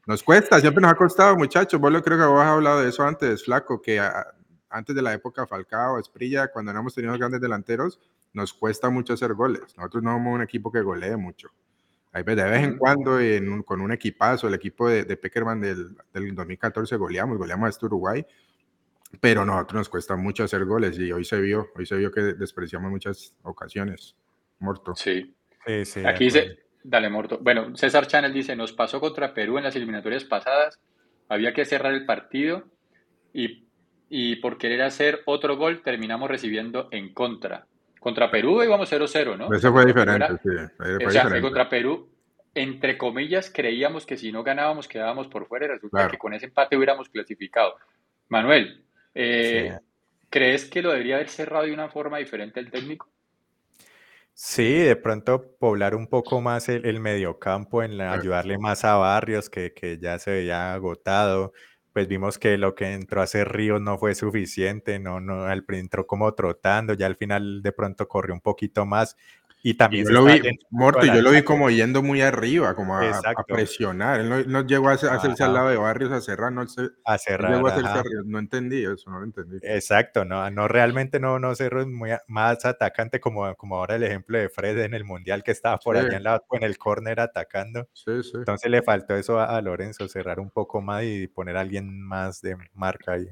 [0.07, 1.81] nos cuesta, siempre nos ha costado, muchachos.
[1.81, 4.01] Vos lo creo que vos has hablado de eso antes, Flaco, que
[4.69, 8.01] antes de la época Falcao, Esprilla, cuando no hemos tenido grandes delanteros,
[8.33, 9.77] nos cuesta mucho hacer goles.
[9.77, 11.51] Nosotros no somos un equipo que golee mucho.
[12.13, 13.19] de vez en cuando,
[13.65, 17.87] con un equipazo, el equipo de, de Peckerman del, del, 2014 goleamos, goleamos a este
[17.87, 18.27] Uruguay,
[19.21, 22.21] pero nosotros nos cuesta mucho hacer goles y hoy se vio, hoy se vio que
[22.23, 24.17] despreciamos muchas ocasiones.
[24.59, 24.95] Morto.
[24.95, 25.35] Sí.
[25.67, 27.39] sí, sí Aquí dice, Dale, Morto.
[27.41, 30.81] Bueno, César Channel dice, nos pasó contra Perú en las eliminatorias pasadas,
[31.29, 32.65] había que cerrar el partido
[33.33, 33.67] y,
[34.09, 37.67] y por querer hacer otro gol terminamos recibiendo en contra.
[38.01, 39.55] Contra Perú íbamos 0-0, ¿no?
[39.55, 41.05] Eso fue diferente, sí.
[41.07, 42.11] o sea, contra Perú,
[42.53, 46.47] entre comillas, creíamos que si no ganábamos quedábamos por fuera y resulta que con ese
[46.47, 47.77] empate hubiéramos clasificado.
[48.29, 49.79] Manuel, eh,
[50.29, 53.12] ¿crees que lo debería haber cerrado de una forma diferente el técnico?
[54.35, 59.51] Sí, de pronto poblar un poco más el, el mediocampo, en ayudarle más a Barrios,
[59.51, 61.53] que, que ya se veía agotado.
[61.93, 65.65] Pues vimos que lo que entró a hacer Ríos no fue suficiente, no, no, al
[65.69, 69.17] entró como trotando, ya al final de pronto corrió un poquito más.
[69.65, 73.23] Y también yo lo vi, Morto, yo lo vi como yendo muy arriba, como a,
[73.47, 74.21] presionar.
[74.21, 76.63] Él no, llegó a, hacerse al lado de Barrios a cerrar, no,
[77.05, 77.63] a cerrar,
[78.25, 79.59] no, entendí eso, no lo entendí.
[79.63, 84.37] Exacto, no, no realmente no, no cerró muy más atacante como, como ahora el ejemplo
[84.37, 87.89] de Fred en el Mundial que estaba por allá en, la, en el córner atacando.
[87.93, 88.33] Sí, sí.
[88.35, 92.43] Entonces le faltó eso a, Lorenzo, cerrar un poco más y poner a alguien más
[92.43, 93.29] de marca ahí.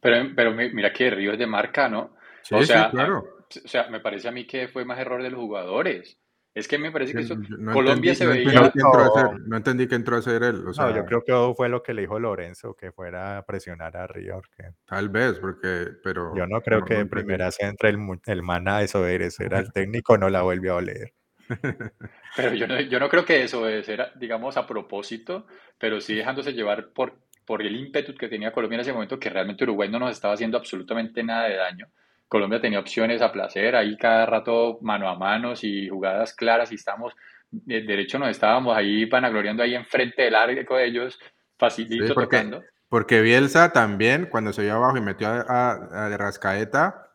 [0.00, 2.14] Pero, pero mira que Río es de marca, ¿no?
[2.42, 5.30] Sí, o sea, claro o sea, me parece a mí que fue más error de
[5.30, 6.18] los jugadores.
[6.56, 7.36] Es que me parece que eso,
[7.70, 8.72] Colombia se veía...
[9.46, 10.66] No, entendí que entró a hacer él.
[10.66, 13.44] O sea, no, yo creo que fue lo que le dijo Lorenzo, que fuera a
[13.44, 14.40] presionar a Río.
[14.86, 15.88] Tal vez, porque...
[16.02, 19.38] pero Yo no creo que de primera se entre el, el man a eso eres,
[19.38, 21.12] era el técnico, no la volvió a oler.
[22.36, 25.46] Pero yo no, yo no creo que eso era, digamos, a propósito,
[25.78, 29.30] pero sí dejándose llevar por, por el ímpetu que tenía Colombia en ese momento, que
[29.30, 31.88] realmente Uruguay no nos estaba haciendo absolutamente nada de daño.
[32.28, 36.74] Colombia tenía opciones a placer, ahí cada rato mano a mano y jugadas claras y
[36.74, 37.14] estamos,
[37.50, 41.18] de derecho nos estábamos ahí vanagloriando ahí enfrente del arco de ellos,
[41.56, 42.64] facilito porque, tocando.
[42.88, 47.06] Porque Bielsa también, cuando se vio abajo y metió a, a, a Rascaeta,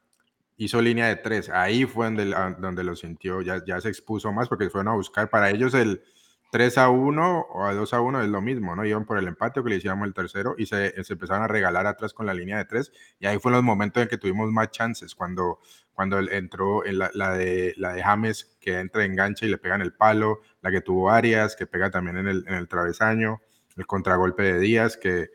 [0.58, 1.50] hizo línea de tres.
[1.50, 5.30] Ahí fue donde, donde lo sintió, ya, ya se expuso más porque fueron a buscar.
[5.30, 6.04] Para ellos el
[6.52, 8.86] 3 a 1 o a 2 a 1 es lo mismo, ¿no?
[8.86, 11.48] Iban por el empate o que le hicimos el tercero y se, se, empezaron a
[11.48, 12.92] regalar atrás con la línea de tres.
[13.20, 15.60] Y ahí fueron los momentos en que tuvimos más chances, cuando,
[15.94, 19.76] cuando entró en la, la, de, la de James, que entra, engancha y le pega
[19.76, 23.42] en el palo, la que tuvo Arias, que pega también en el, en el travesaño,
[23.78, 25.30] el contragolpe de Díaz, que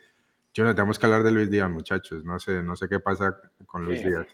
[0.53, 2.25] yo no tenemos que hablar de Luis Díaz, muchachos.
[2.25, 4.27] No sé, no sé qué pasa con Luis Díaz.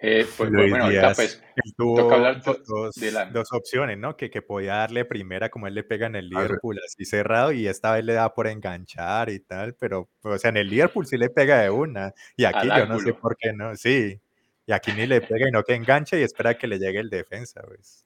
[0.00, 1.42] Eh, pues, pues bueno, ahorita pues
[1.76, 3.24] tuvo hablar dos, de la...
[3.26, 4.16] dos, opciones, ¿no?
[4.16, 7.66] Que, que podía darle primera como él le pega en el Liverpool así cerrado y
[7.66, 11.16] esta vez le da por enganchar y tal, pero o sea, en el Liverpool sí
[11.16, 14.20] le pega de una y aquí yo no sé por qué no, sí,
[14.66, 17.10] y aquí ni le pega y no que engancha y espera que le llegue el
[17.10, 18.04] defensa, pues.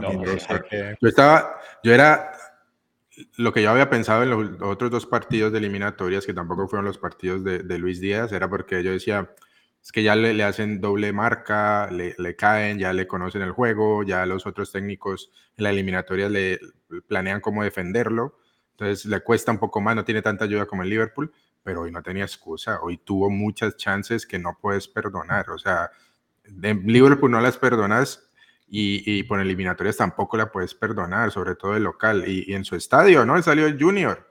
[0.00, 0.10] No,
[0.68, 0.96] que...
[1.00, 2.32] Yo estaba, yo era,
[3.36, 6.86] lo que yo había pensado en los otros dos partidos de eliminatorias, que tampoco fueron
[6.86, 9.30] los partidos de, de Luis Díaz, era porque yo decía,
[9.84, 13.52] es que ya le, le hacen doble marca, le, le, caen, ya le conocen el
[13.52, 16.58] juego, ya los otros técnicos en la eliminatoria le
[17.06, 18.38] planean cómo defenderlo,
[18.70, 21.30] entonces le cuesta un poco más, no tiene tanta ayuda como el Liverpool,
[21.62, 25.90] pero hoy no tenía excusa, hoy tuvo muchas chances que no puedes perdonar, o sea,
[26.44, 28.30] de Liverpool no las perdonas
[28.66, 32.64] y, y por eliminatorias tampoco la puedes perdonar, sobre todo el local y, y en
[32.64, 33.36] su estadio, ¿no?
[33.36, 34.30] Él salió el Junior.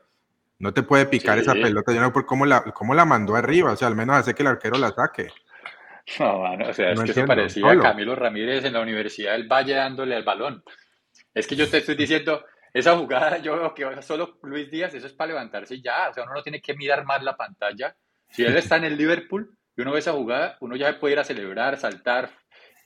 [0.59, 1.41] No te puede picar sí.
[1.41, 4.15] esa pelota, yo no por cómo la, cómo la mandó arriba, o sea, al menos
[4.15, 5.29] hace que el arquero la saque.
[6.19, 9.47] No, mano, o sea, es que se parecía a Camilo Ramírez en la Universidad del
[9.47, 10.63] Valle dándole al balón.
[11.33, 15.07] Es que yo te estoy diciendo, esa jugada, yo veo que solo Luis Díaz, eso
[15.07, 17.95] es para levantarse ya, o sea, uno no tiene que mirar más la pantalla.
[18.29, 21.19] Si él está en el Liverpool y uno ve esa jugada, uno ya puede ir
[21.19, 22.31] a celebrar, saltar.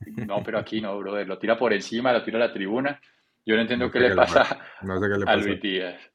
[0.05, 3.01] No, pero aquí no, brother, lo tira por encima, lo tira a la tribuna.
[3.45, 6.11] Yo no entiendo no qué, le pasa no sé qué le a Luis Díaz.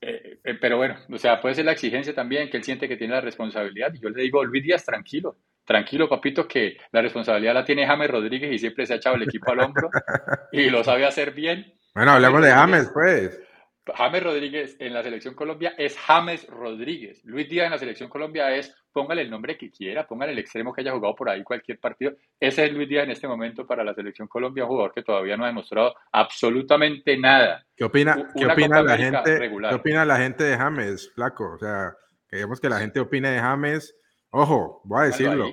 [0.00, 2.96] Eh, eh, pero bueno, o sea, puede ser la exigencia también, que él siente que
[2.96, 3.92] tiene la responsabilidad.
[3.94, 8.10] Y yo le digo, Luis Díaz, tranquilo, tranquilo, papito, que la responsabilidad la tiene James
[8.10, 9.90] Rodríguez y siempre se ha echado el equipo al hombro
[10.52, 11.72] y lo sabe hacer bien.
[11.94, 13.40] Bueno, hablemos de James, pues.
[13.84, 17.20] James Rodríguez en la selección Colombia es James Rodríguez.
[17.24, 20.72] Luis Díaz en la selección Colombia es, póngale el nombre que quiera, póngale el extremo
[20.72, 22.12] que haya jugado por ahí cualquier partido.
[22.38, 25.36] Ese es Luis Díaz en este momento para la selección Colombia, un jugador que todavía
[25.36, 27.66] no ha demostrado absolutamente nada.
[27.76, 29.38] ¿Qué opina, ¿qué opina la gente?
[29.38, 29.70] Regular.
[29.70, 31.54] ¿Qué opina la gente de James, flaco?
[31.54, 31.92] O sea,
[32.28, 33.96] queremos que la gente opine de James.
[34.32, 35.50] Ojo, voy a decirlo.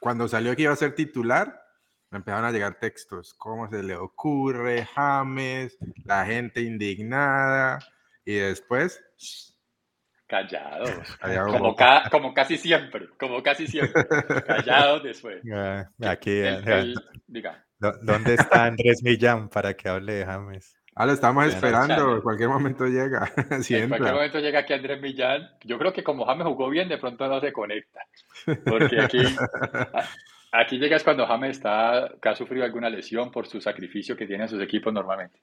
[0.00, 1.60] Cuando salió que iba a ser titular,
[2.10, 5.76] me empezaron a llegar textos, ¿cómo se le ocurre, James?
[6.04, 7.80] La gente indignada.
[8.24, 9.02] Y después...
[10.28, 10.90] Callados.
[11.50, 14.06] Como, ca como, casi siempre, como casi siempre.
[14.46, 15.42] Callados después.
[16.06, 16.94] Aquí, el, el,
[17.26, 17.66] diga.
[17.78, 20.77] ¿Dónde está Andrés Millán para que hable de James?
[21.00, 23.32] Ah, lo estamos esperando, en cualquier momento llega.
[23.36, 25.48] en cualquier momento llega aquí Andrés Millán.
[25.62, 28.00] Yo creo que como James jugó bien, de pronto no se conecta.
[28.64, 29.18] Porque aquí,
[30.50, 34.48] Aquí llegas cuando James está, que ha sufrido alguna lesión por su sacrificio que tienen
[34.48, 35.38] sus equipos normalmente.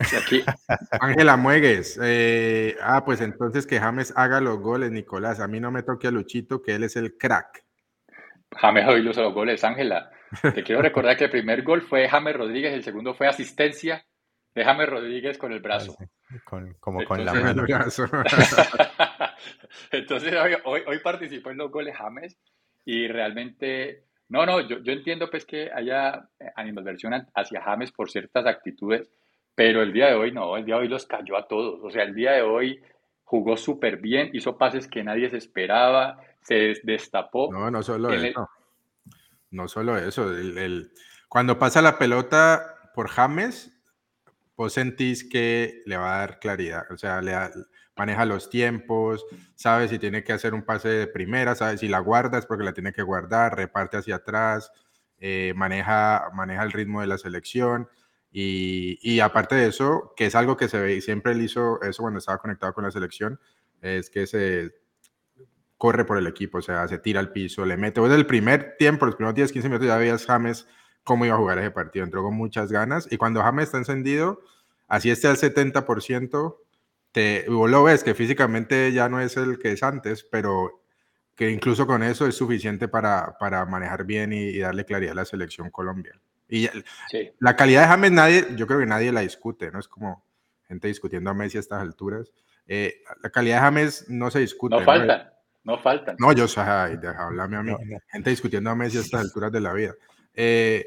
[1.00, 1.96] Ángela Muegues.
[2.02, 5.38] Eh, ah, pues entonces que James haga los goles, Nicolás.
[5.38, 7.64] A mí no me toque a Luchito, que él es el crack.
[8.56, 10.10] James hoy los goles, Ángela.
[10.42, 14.04] Te quiero recordar que el primer gol fue James Rodríguez, el segundo fue asistencia
[14.54, 15.96] de James Rodríguez con el brazo.
[16.44, 17.66] Con, como con entonces, la mano.
[19.92, 22.36] entonces hoy, hoy, hoy participó en los goles James
[22.84, 28.46] y realmente no, no, yo, yo entiendo pues que haya animadversión hacia James por ciertas
[28.46, 29.10] actitudes,
[29.54, 31.80] pero el día de hoy no, el día de hoy los cayó a todos.
[31.82, 32.82] O sea, el día de hoy
[33.24, 37.50] jugó súper bien, hizo pases que nadie se esperaba, se destapó.
[37.50, 38.50] No, no solo el, eso.
[39.50, 40.30] No solo eso.
[40.30, 40.90] El, el,
[41.28, 43.77] cuando pasa la pelota por James,
[44.58, 46.84] vos sentís que le va a dar claridad.
[46.90, 47.22] O sea,
[47.96, 52.00] maneja los tiempos, sabe si tiene que hacer un pase de primera, sabe si la
[52.00, 54.72] guarda es porque la tiene que guardar, reparte hacia atrás,
[55.18, 57.88] eh, maneja, maneja el ritmo de la selección.
[58.32, 62.02] Y, aparte de eso, que es algo que se ve, y siempre él hizo eso
[62.02, 63.40] cuando estaba conectado con la selección,
[63.80, 64.74] es que se
[65.76, 68.00] corre por el equipo, o sea, se tira al piso, le mete.
[68.00, 70.66] Desde el primer tiempo, los primeros 10, 15 minutos, ya veías James
[71.08, 72.04] cómo iba a jugar ese partido.
[72.04, 74.42] Entró con muchas ganas y cuando James está encendido,
[74.86, 76.56] así esté al 70%,
[77.12, 80.82] te, vos lo ves que físicamente ya no es el que es antes, pero
[81.34, 85.22] que incluso con eso es suficiente para, para manejar bien y, y, darle claridad a
[85.22, 86.20] la selección Colombia.
[86.46, 86.68] Y
[87.38, 89.78] la calidad de James, nadie, yo creo que nadie la discute, ¿no?
[89.78, 90.24] Es como
[90.66, 92.30] gente discutiendo a Messi a estas alturas.
[92.66, 94.76] Eh, la calidad de James no se discute.
[94.76, 95.32] No, falta,
[95.64, 96.16] no falta.
[96.18, 97.72] No, yo, o háblame a mí.
[98.08, 99.94] Gente discutiendo a Messi a estas alturas de la vida.
[100.40, 100.86] Eh,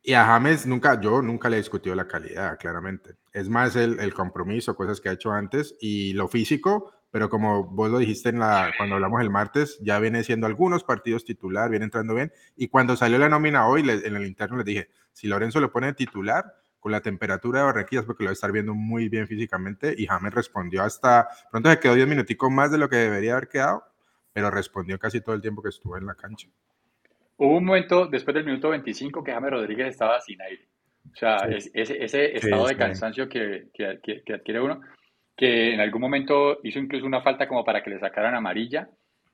[0.00, 3.16] y a James nunca, yo nunca le he discutido la calidad, claramente.
[3.32, 7.64] Es más el, el, compromiso, cosas que ha hecho antes y lo físico, pero como
[7.64, 11.68] vos lo dijiste en la, cuando hablamos el martes, ya viene siendo algunos partidos titular,
[11.68, 12.32] viene entrando bien.
[12.56, 15.92] Y cuando salió la nómina hoy, en el interno les dije, si Lorenzo lo pone
[15.92, 19.94] titular, con la temperatura de Barranquilla, porque lo va a estar viendo muy bien físicamente.
[19.98, 23.48] Y James respondió hasta, pronto se quedó 10 minuticos más de lo que debería haber
[23.48, 23.84] quedado,
[24.32, 26.48] pero respondió casi todo el tiempo que estuvo en la cancha.
[27.40, 30.68] Hubo un momento después del minuto 25 que James Rodríguez estaba sin aire.
[31.10, 34.82] O sea, ese, ese, estado de cansancio que, que, que, adquiere uno,
[35.34, 38.90] que en algún momento hizo incluso una falta como para que le sacaran amarilla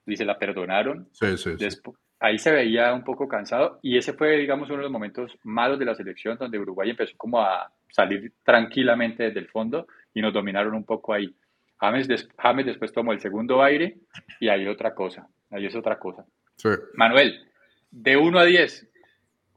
[0.07, 1.09] y se la perdonaron.
[1.13, 1.81] Sí, sí, sí
[2.21, 5.79] ahí se veía un poco cansado y ese fue, digamos, uno de los momentos malos
[5.79, 10.33] de la selección donde Uruguay empezó como a salir tranquilamente desde el fondo y nos
[10.33, 11.35] dominaron un poco ahí.
[11.79, 13.99] James, después tomó el segundo aire
[14.41, 16.25] y ahí otra cosa, ahí es otra cosa.
[16.95, 17.47] Manuel,
[17.91, 18.89] de 1 a 10,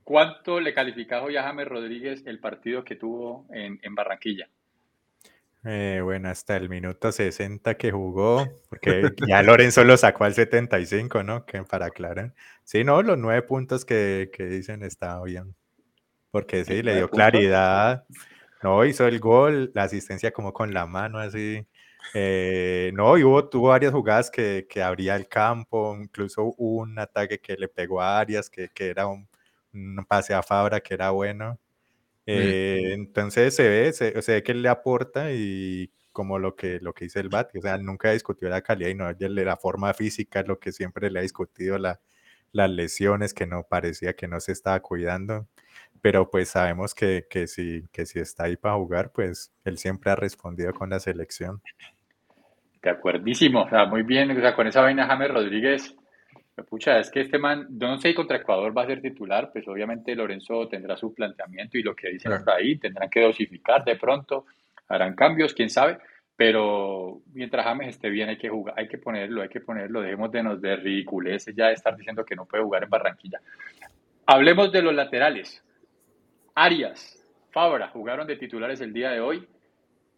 [0.04, 4.50] ¿cuánto le calificaba hoy a James Rodríguez el partido que tuvo en Barranquilla?
[5.66, 11.24] Eh, bueno, hasta el minuto 60 que jugó, porque ya Lorenzo lo sacó al 75,
[11.24, 11.46] ¿no?
[11.46, 12.34] Que para aclarar.
[12.64, 15.56] Sí, no, los nueve puntos que, que dicen está bien.
[16.32, 18.06] Porque sí, le dio claridad.
[18.64, 21.66] No, hizo el gol, la asistencia como con la mano así.
[22.14, 27.40] Eh, no, y hubo, tuvo varias jugadas que, que, abría el campo, incluso un ataque
[27.40, 29.28] que le pegó a Arias, que, que era un,
[29.74, 31.60] un, pase a Fabra que era bueno.
[32.26, 36.94] Eh, entonces se ve, se, ve que él le aporta y como lo que, lo
[36.94, 39.12] que dice el Bati, o sea, nunca discutió la calidad y no
[39.44, 42.00] la forma física, lo que siempre le ha discutido, la,
[42.52, 45.48] las lesiones, que no parecía que no se estaba cuidando,
[46.02, 50.12] pero pues sabemos que, que, si, que si está ahí para jugar, pues él siempre
[50.12, 51.62] ha respondido con la selección.
[52.82, 55.96] De acuerdísimo, o sea, muy bien, o sea, con esa vaina James Rodríguez
[56.64, 59.52] Pucha, es que este man, yo no sé si contra Ecuador va a ser titular,
[59.52, 63.84] pues obviamente Lorenzo tendrá su planteamiento y lo que dicen hasta ahí, tendrán que dosificar
[63.84, 64.46] de pronto,
[64.88, 65.98] harán cambios, quién sabe,
[66.36, 70.32] pero mientras James esté bien hay que jugar, hay que ponerlo, hay que ponerlo, dejemos
[70.32, 73.40] de nos de ridiculeces ya de estar diciendo que no puede jugar en Barranquilla.
[74.26, 75.64] Hablemos de los laterales.
[76.60, 77.18] Arias,
[77.52, 79.48] Fabra jugaron de titulares el día de hoy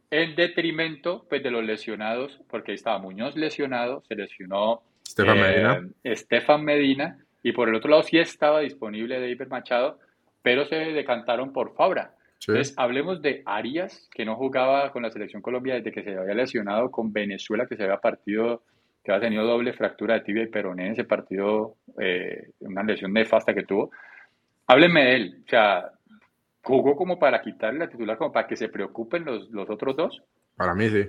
[0.10, 5.74] en detrimento pues, de los lesionados, porque ahí estaba Muñoz lesionado, se lesionó Estefan Medina.
[6.04, 7.20] Eh, Estefan Medina.
[7.44, 10.00] Y por el otro lado sí estaba disponible David Machado,
[10.42, 12.16] pero se decantaron por Fabra.
[12.40, 16.34] Entonces, hablemos de Arias, que no jugaba con la selección Colombia desde que se había
[16.34, 18.64] lesionado con Venezuela, que se había partido,
[19.04, 23.14] que había tenido doble fractura de tibia y peroné en ese partido, eh, una lesión
[23.14, 23.92] nefasta que tuvo.
[24.66, 25.92] Háblenme de él, o sea,
[26.64, 30.24] ¿jugó como para quitarle la titular, como para que se preocupen los, los otros dos?
[30.56, 31.08] Para mí sí.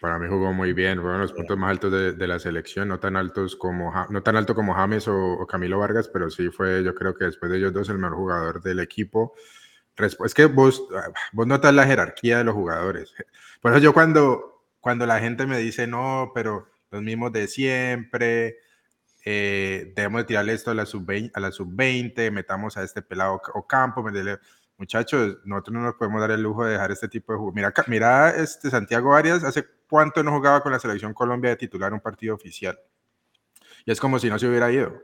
[0.00, 3.16] Para mí jugó muy bien, fueron los puntos más altos de, la selección, no tan
[3.16, 7.14] altos como no tan alto como James o, Camilo Vargas, pero sí fue, yo creo
[7.14, 9.34] que después de ellos dos el mejor jugador del equipo.
[10.24, 10.86] Es que vos,
[11.32, 13.12] vos notas la jerarquía de los jugadores.
[13.60, 18.58] Por eso yo cuando, cuando la gente me dice, no, pero los mismos de siempre,
[19.30, 24.02] eh, debemos de tirarle esto a la sub-20, sub metamos a este pelado o campo,
[24.78, 27.52] muchachos, nosotros no nos podemos dar el lujo de dejar este tipo de juego.
[27.52, 31.92] Mira, mira este Santiago Arias hace cuánto no jugaba con la selección Colombia de titular
[31.92, 32.78] un partido oficial.
[33.84, 34.94] Y es como si no se hubiera ido.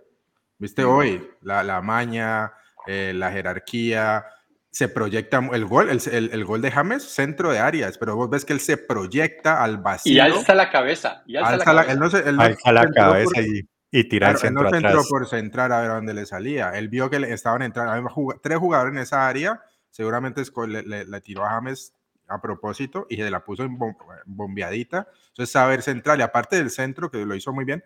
[0.56, 2.54] Viste hoy la, la maña,
[2.86, 4.24] eh, la jerarquía,
[4.70, 8.46] se proyecta el gol, el, el, gol de James, centro de Arias, pero vos ves
[8.46, 10.14] que él se proyecta al vacío.
[10.14, 11.22] Y alza la cabeza.
[11.26, 14.66] Y alza, la, Él no se, él alza la cabeza y, y tira el centro
[14.66, 16.70] Él no entró por centrar a ver a dónde le salía.
[16.70, 18.10] Él vio que le estaban entrando
[18.42, 21.94] tres jugadores en esa área, seguramente le, le, le tiró a James
[22.26, 23.78] a propósito y se la puso en
[24.26, 25.06] bombeadita.
[25.28, 27.84] Entonces, saber central, y aparte del centro, que lo hizo muy bien,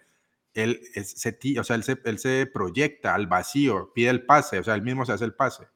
[0.55, 4.64] él, se, o sea, él, se, él se proyecta al vacío, pide el pase, o
[4.64, 5.68] sea, él mismo se hace el pase.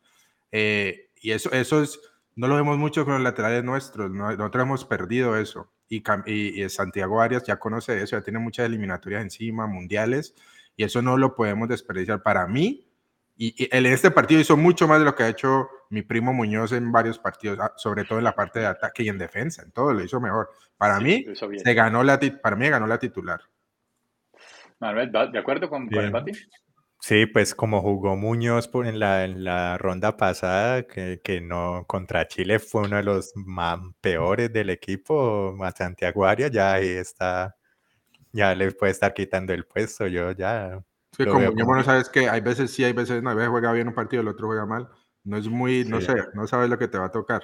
[0.50, 2.00] Eh, y eso, eso es,
[2.36, 5.70] no lo vemos mucho con los laterales nuestros, nosotros hemos perdido eso.
[5.92, 10.34] Y, y, Santiago Arias ya conoce eso, ya tiene muchas eliminatorias encima, mundiales,
[10.74, 12.22] y eso no lo podemos desperdiciar.
[12.22, 12.86] Para mí,
[13.36, 16.32] y, él en este partido hizo mucho más de lo que ha hecho mi primo
[16.32, 19.62] Muñoz en varios partidos, ah, sobre todo en la parte de ataque y en defensa,
[19.62, 20.48] en todo lo hizo mejor.
[20.78, 23.42] Para mí, se ganó la, para mí ganó la titular.
[24.80, 26.32] Manuel, ¿de acuerdo con, el Bati?
[27.04, 32.28] Sí, pues como jugó Muñoz en la, en la ronda pasada, que, que, no contra
[32.28, 37.56] Chile fue uno de los más peores del equipo, a Santiago Arias ya ahí está,
[38.30, 40.80] ya le puede estar quitando el puesto, yo ya
[41.16, 43.72] Sí, como yo no sabes que hay veces sí, hay veces no, a veces juega
[43.72, 44.88] bien un partido, el otro juega mal.
[45.24, 47.42] No es muy, no sé, no sabes lo que te va a tocar.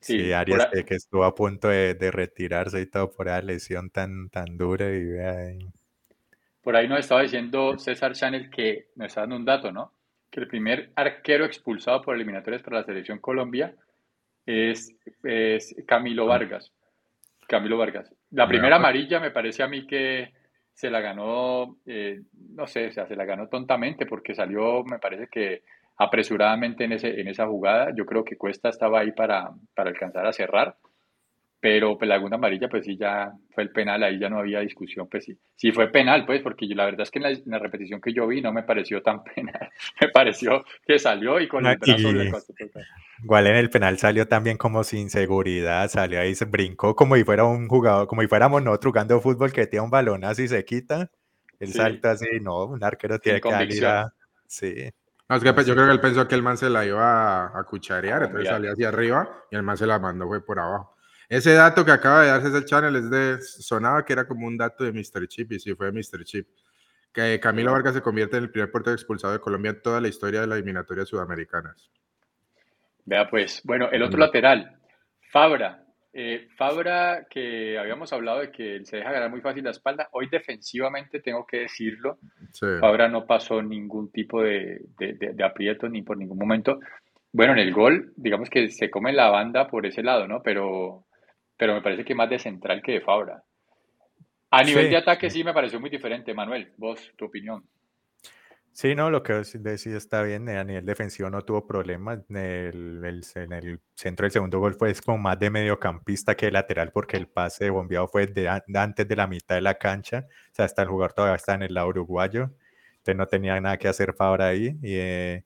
[0.00, 4.58] Sí, Arias que, estuvo a punto de, retirarse y todo por esa lesión tan, tan
[4.58, 5.04] dura y
[6.62, 9.92] Por ahí nos estaba diciendo César Chanel que nos está dando un dato, ¿no?
[10.30, 13.74] Que el primer arquero expulsado por eliminatorias para la selección Colombia
[14.46, 14.94] es,
[15.86, 16.72] Camilo Vargas.
[17.48, 18.14] Camilo Vargas.
[18.30, 20.32] La primera amarilla me parece a mí que
[20.72, 22.22] se la ganó, eh,
[22.54, 25.62] no sé, o sea, se la ganó tontamente porque salió, me parece que
[25.96, 27.92] apresuradamente en, ese, en esa jugada.
[27.94, 30.76] Yo creo que Cuesta estaba ahí para, para alcanzar a cerrar,
[31.62, 34.60] pero pues, la segunda amarilla, pues sí, ya fue el penal, ahí ya no había
[34.60, 35.38] discusión, pues sí.
[35.54, 38.42] Sí fue penal, pues, porque la verdad es que en la, repetición que yo vi
[38.42, 39.70] no me pareció tan penal.
[40.00, 42.32] me pareció que salió y con el brazo le
[43.22, 47.22] Igual en el penal salió también como sin seguridad, salió ahí, se brincó como si
[47.22, 50.64] fuera un jugador, como si fuéramos nosotros jugando fútbol que tiene un balón así se
[50.64, 51.10] quita.
[51.60, 53.84] El salta así, no, un arquero tiene que salir
[54.48, 54.90] Sí
[55.40, 58.72] yo creo que él pensó que el man se la iba a, cucharear, entonces salió
[58.72, 60.96] hacia arriba y el man se la mandó fue por abajo.
[61.32, 64.58] Ese dato que acaba de darse ese channel es de, sonaba que era como un
[64.58, 65.26] dato de Mr.
[65.26, 66.24] Chip y sí fue Mr.
[66.24, 66.46] Chip.
[67.10, 70.08] Que Camilo Vargas se convierte en el primer portero expulsado de Colombia en toda la
[70.08, 71.90] historia de las eliminatorias sudamericanas.
[73.06, 74.76] Vea pues, bueno, el otro lateral,
[75.30, 80.10] Fabra, eh, Fabra, que habíamos hablado de que se deja ganar muy fácil la espalda,
[80.12, 82.18] hoy defensivamente tengo que decirlo,
[82.78, 86.78] Fabra no pasó ningún tipo de, de, aprieto ni por ningún momento.
[87.32, 90.42] Bueno, en el gol, digamos que se come la banda por ese lado, ¿no?
[90.42, 91.06] Pero,
[91.56, 93.42] pero me parece que más de central que de Fabra.
[94.50, 96.72] A nivel de ataque sí me pareció muy diferente, Manuel.
[96.76, 97.64] Vos, tu opinión.
[98.74, 100.48] Sí, no, lo que decís está bien.
[100.48, 102.20] A nivel defensivo no tuvo problemas.
[102.28, 106.52] En el, en el centro del segundo gol fue como más de mediocampista que de
[106.52, 110.26] lateral porque el pase de bombeado fue de, antes de la mitad de la cancha.
[110.50, 112.50] O sea, hasta el jugador todavía está en el lado uruguayo.
[112.92, 114.78] Entonces no tenía nada que hacer Fabra ahí.
[114.82, 115.44] Y eh,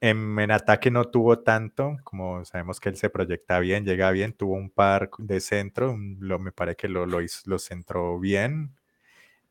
[0.00, 1.96] en, ataque no tuvo tanto.
[2.04, 4.32] Como sabemos que él se proyecta bien, llega bien.
[4.32, 5.96] Tuvo un par de centro.
[6.18, 8.76] Lo, me parece que lo, lo, lo centró bien.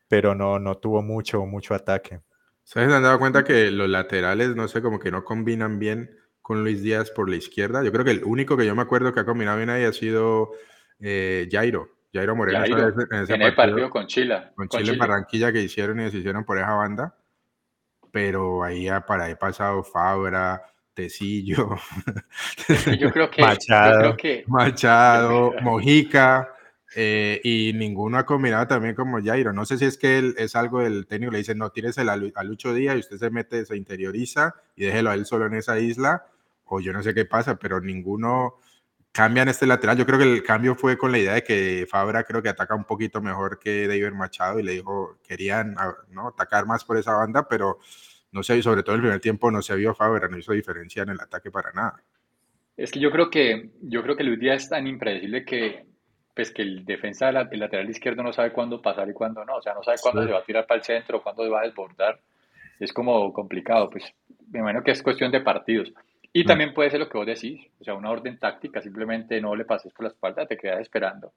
[0.07, 2.21] Pero no, no tuvo mucho, mucho ataque.
[2.63, 2.89] ¿Sabes?
[2.89, 6.63] ¿Se han dado cuenta que los laterales, no sé, como que no combinan bien con
[6.63, 7.83] Luis Díaz por la izquierda?
[7.83, 9.93] Yo creo que el único que yo me acuerdo que ha combinado bien ahí ha
[9.93, 10.51] sido
[10.99, 11.89] eh, Jairo.
[12.13, 14.51] Jairo Moreno en ese el partido, con Chile.
[14.55, 17.15] Con, Chile, en Barranquilla que hicieron y deshicieron por esa banda.
[18.11, 21.77] Pero ahí para ahí pasado Fabra, Tecillo,
[22.99, 26.53] yo creo que, Machado, yo creo que, Machado Mojica.
[26.95, 29.53] Eh, y ninguno ha combinado también como Jairo.
[29.53, 32.43] No sé si es que él es algo del técnico, le dice, no, tienes a
[32.43, 35.79] Lucho Díaz y usted se mete, se interioriza y déjelo a él solo en esa
[35.79, 36.25] isla,
[36.65, 38.55] o yo no sé qué pasa, pero ninguno
[39.17, 39.97] cambia en este lateral.
[39.97, 42.75] Yo creo que el cambio fue con la idea de que Fabra creo que ataca
[42.75, 45.75] un poquito mejor que David Machado y le dijo, querían
[46.11, 46.27] ¿no?
[46.27, 47.79] atacar más por esa banda, pero
[48.31, 51.01] no sé, sobre todo en el primer tiempo no se vio Fabra, no hizo diferencia
[51.01, 51.99] en el ataque para nada.
[52.77, 55.87] Es que yo creo que, yo creo que Luis Díaz es tan impredecible que
[56.35, 59.61] pues que el defensa del lateral izquierdo no sabe cuándo pasar y cuándo no, o
[59.63, 61.63] sea, no sabe cuándo se va a tirar para el centro, cuándo se va a
[61.63, 62.19] desbordar,
[62.79, 64.03] es como complicado, pues
[64.51, 65.91] me imagino que es cuestión de partidos.
[66.37, 66.45] Y mm.
[66.45, 69.65] también puede ser lo que vos decís, o sea, una orden táctica, simplemente no le
[69.65, 71.33] pases por la espalda, te quedas esperando.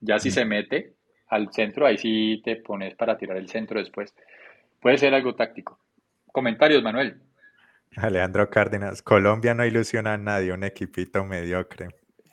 [0.00, 0.32] Ya si mm.
[0.32, 0.92] se mete
[1.26, 4.14] al centro, ahí sí te pones para tirar el centro después.
[4.80, 5.78] Puede ser algo táctico.
[6.32, 7.20] Comentarios, Manuel.
[7.96, 11.88] Alejandro Cárdenas, Colombia no ilusiona a nadie, un equipito mediocre.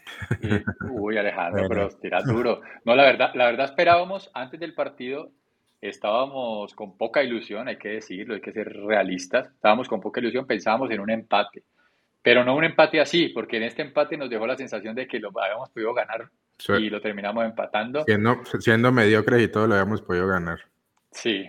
[0.92, 2.62] uy, Alejandro, pero tira duro.
[2.86, 5.34] No, la verdad, la verdad esperábamos antes del partido,
[5.82, 9.48] estábamos con poca ilusión, hay que decirlo, hay que ser realistas.
[9.48, 11.64] Estábamos con poca ilusión, pensábamos en un empate,
[12.26, 15.20] pero no un empate así, porque en este empate nos dejó la sensación de que
[15.20, 16.28] lo habíamos podido ganar
[16.80, 18.04] y lo terminamos empatando.
[18.04, 20.58] Siendo, siendo mediocres y todo lo habíamos podido ganar.
[21.12, 21.48] Sí,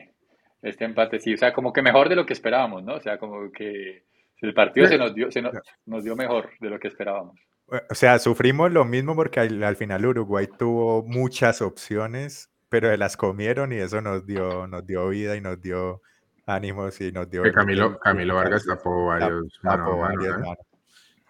[0.61, 2.97] este empate sí, o sea, como que mejor de lo que esperábamos, ¿no?
[2.97, 4.05] O sea, como que
[4.43, 5.41] el partido se nos dio, se
[5.87, 7.41] nos dio mejor de lo que esperábamos.
[7.69, 13.17] O sea, sufrimos lo mismo porque al, final Uruguay tuvo muchas opciones, pero se las
[13.17, 16.03] comieron y eso nos dio, nos dio vida y nos dio
[16.47, 17.43] ánimos y nos dio...
[17.53, 19.59] Camilo, Camilo Vargas tapó varios...
[19.63, 20.37] Tapó varios.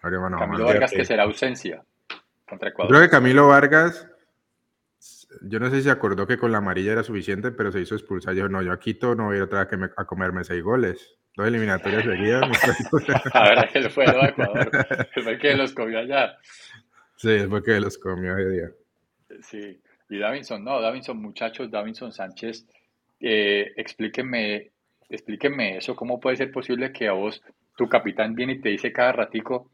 [0.01, 1.83] Camilo Vargas que será ausencia
[2.47, 2.91] contra Ecuador.
[2.91, 4.07] Creo que Camilo Vargas,
[5.41, 7.95] yo no sé si se acordó que con la amarilla era suficiente, pero se hizo
[7.95, 8.35] expulsar.
[8.35, 10.63] Yo no, yo a Quito no voy a ir otra vez que a comerme seis
[10.63, 11.17] goles.
[11.35, 12.41] Dos eliminatorias seguidas.
[13.33, 14.71] La verdad que fue a Ecuador.
[15.23, 16.35] Fue que los comió allá.
[17.17, 18.71] Sí, fue que los comió ese día.
[19.41, 19.81] Sí.
[20.09, 22.65] Y Davinson, no, Davinson, muchachos, Davinson Sánchez,
[23.19, 24.71] eh, explíquenme,
[25.09, 25.95] explíquenme eso.
[25.95, 27.41] ¿Cómo puede ser posible que a vos,
[27.75, 29.71] tu capitán viene y te dice cada ratico,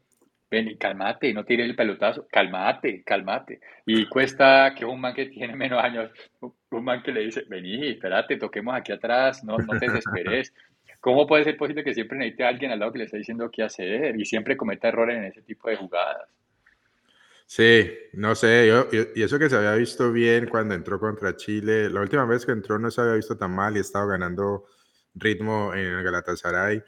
[0.50, 3.60] Ven, calmate, no tire el pelotazo, calmate, calmate.
[3.86, 7.88] Y cuesta que un man que tiene menos años, un man que le dice, vení,
[7.88, 10.52] espérate, toquemos aquí atrás, no, no te desesperes.
[11.00, 13.50] ¿Cómo puede ser posible que siempre necesite a alguien al lado que le esté diciendo
[13.50, 16.28] qué hacer y siempre cometa errores en ese tipo de jugadas?
[17.46, 21.90] Sí, no sé, yo, y eso que se había visto bien cuando entró contra Chile,
[21.90, 24.64] la última vez que entró no se había visto tan mal y estaba ganando
[25.14, 26.82] ritmo en el Galatasaray.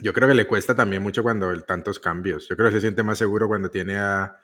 [0.00, 2.48] Yo creo que le cuesta también mucho cuando el, tantos cambios.
[2.48, 4.36] Yo creo que se siente más seguro cuando tiene a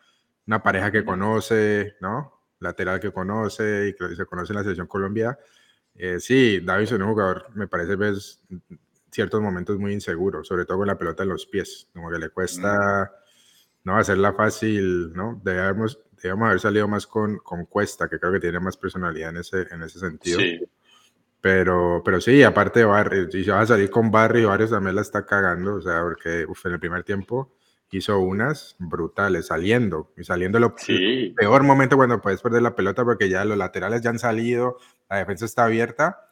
[0.46, 2.42] una pareja que conoce, ¿no?
[2.60, 5.38] Lateral que conoce y que se conoce en la selección Colombia.
[5.94, 8.40] Eh, sí, David es un jugador, me parece, ves
[9.10, 12.30] ciertos momentos muy inseguro, sobre todo con la pelota en los pies, como que le
[12.30, 13.10] cuesta
[13.84, 15.40] no hacerla fácil, ¿no?
[15.42, 19.38] Debemos, debemos haber salido más con, con Cuesta, que creo que tiene más personalidad en
[19.38, 20.38] ese, en ese sentido.
[20.38, 20.60] Sí.
[21.40, 25.02] Pero, pero sí, aparte de Barrios, si vas a salir con Barrios, Barrios también la
[25.02, 27.52] está cagando, o sea, porque en el primer tiempo
[27.90, 30.74] hizo unas brutales, saliendo, y saliendo lo
[31.36, 34.78] peor momento cuando puedes perder la pelota porque ya los laterales ya han salido,
[35.08, 36.27] la defensa está abierta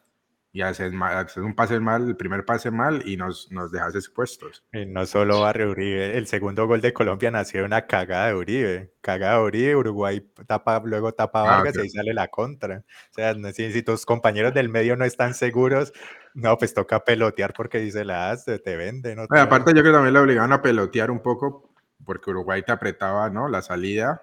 [0.57, 0.95] y haces,
[1.37, 4.65] un pase mal, el primer pase mal y nos, nos dejas expuestos.
[4.73, 8.37] Y no solo Barrio Uribe, el segundo gol de Colombia nació de una cagada de
[8.37, 8.95] Uribe.
[9.03, 12.79] Cagada de Uribe, Uruguay tapa, luego tapa ah, Vargas y sale la contra.
[12.79, 15.93] O sea, si, si, tus compañeros del medio no están seguros,
[16.33, 19.15] no, pues toca pelotear porque dice la hace, te vende.
[19.15, 19.25] ¿no?
[19.29, 21.71] aparte, yo creo que también le obligaban a pelotear un poco
[22.03, 23.47] porque Uruguay te apretaba ¿no?
[23.49, 24.23] la salida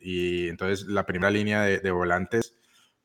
[0.00, 2.57] y entonces la primera línea de, de volantes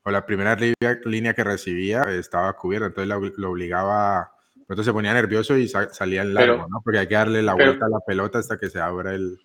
[0.04, 0.58] o la primera
[1.06, 6.34] línea que recibía estaba cubierta, entonces lo, obligaba, entonces se ponía nervioso y salía en
[6.34, 6.82] largo, ¿no?
[6.84, 9.40] Porque hay que darle la vuelta a la pelota hasta que se abra el,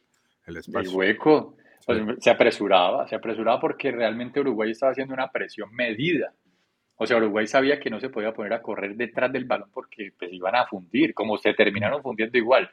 [0.46, 0.90] el espacio.
[0.90, 1.56] El hueco.
[2.18, 6.32] se apresuraba, se apresuraba porque realmente Uruguay estaba haciendo una presión medida.
[6.96, 10.12] O sea, Uruguay sabía que no se podía poner a correr detrás del balón porque
[10.18, 12.68] pues iban a fundir, como se terminaron fundiendo igual.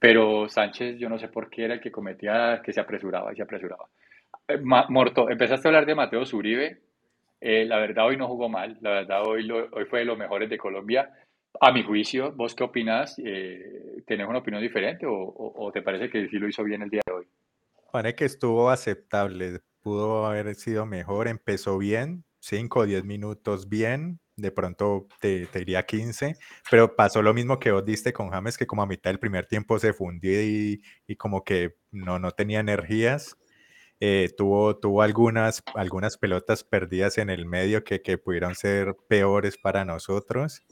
[0.00, 3.36] Pero Sánchez, yo no sé por qué era el que cometía, que se apresuraba y
[3.36, 3.86] se apresuraba.
[4.48, 6.80] Eh, Morto, empezaste a hablar de Mateo Zuribe,
[7.44, 10.48] eh, la verdad hoy no jugó mal, la verdad hoy, hoy fue de los mejores
[10.48, 11.12] de Colombia.
[11.60, 13.18] A mi juicio, ¿vos qué opinas?
[13.18, 17.02] Eh, ¿Tenés una opinión diferente o, te parece que sí lo hizo bien el día
[17.04, 17.26] de hoy?
[17.90, 24.20] Parece que estuvo aceptable, pudo haber sido mejor, empezó bien, 5 o 10 minutos bien,
[24.36, 26.36] de pronto te, te, iría 15,
[26.70, 29.46] pero pasó lo mismo que vos diste con James, que como a mitad del primer
[29.46, 33.36] tiempo se fundió y, y como que no, no tenía energías
[34.04, 39.56] eh, tuvo, tuvo algunas, algunas pelotas perdidas en el medio que, que pudieron ser peores
[39.56, 40.64] para nosotros.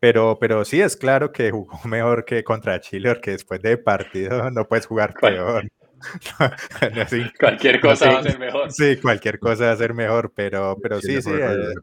[0.00, 4.50] Pero, pero sí es claro que jugó mejor que contra Chile, porque después de partido
[4.50, 5.68] no puedes jugar peor.
[7.38, 8.72] cualquier cosa va a ser mejor.
[8.72, 11.74] Sí, cualquier cosa va a ser mejor, pero, pero sí, sí, eh,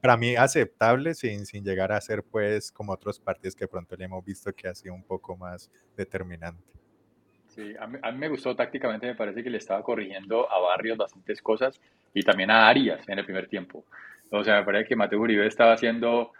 [0.00, 4.04] para mí aceptable sin, sin llegar a ser pues como otros partidos que pronto le
[4.04, 6.70] hemos visto que ha sido un poco más determinante.
[7.54, 11.42] Sí, a mí, me gustó tácticamente, me parece que le estaba corrigiendo a Barrios bastantes
[11.42, 11.80] cosas
[12.14, 13.84] y también a Arias en el primer tiempo.
[14.30, 16.30] O sea, me parece que Mateo Uribe estaba haciendo,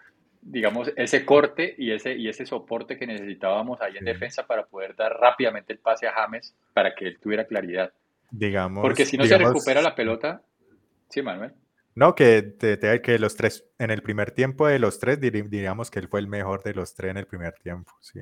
[0.41, 4.95] digamos, ese corte y ese, y ese soporte que necesitábamos ahí en defensa para poder
[4.95, 7.93] dar rápidamente el pase a James para que él tuviera claridad.
[8.31, 8.83] Digamos.
[8.83, 10.43] Porque si no se recupera la pelota.
[11.09, 11.53] Sí, Manuel.
[11.97, 15.99] No, que, te, que los tres, en el primer tiempo de los tres, diríamos que
[15.99, 18.21] él fue el mejor de los tres en el primer tiempo, sí.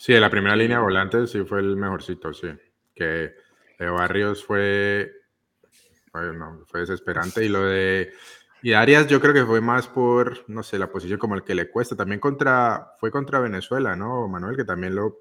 [0.00, 2.48] Sí, de la primera línea de volantes sí fue el mejorcito, sí.
[2.94, 3.34] Que
[3.78, 5.12] de Barrios fue,
[6.10, 7.44] bueno, fue desesperante.
[7.44, 8.10] Y lo de
[8.62, 11.54] y Arias yo creo que fue más por, no sé, la posición como el que
[11.54, 11.96] le cuesta.
[11.96, 14.26] También contra, fue contra Venezuela, ¿no?
[14.26, 15.18] Manuel, que también lo,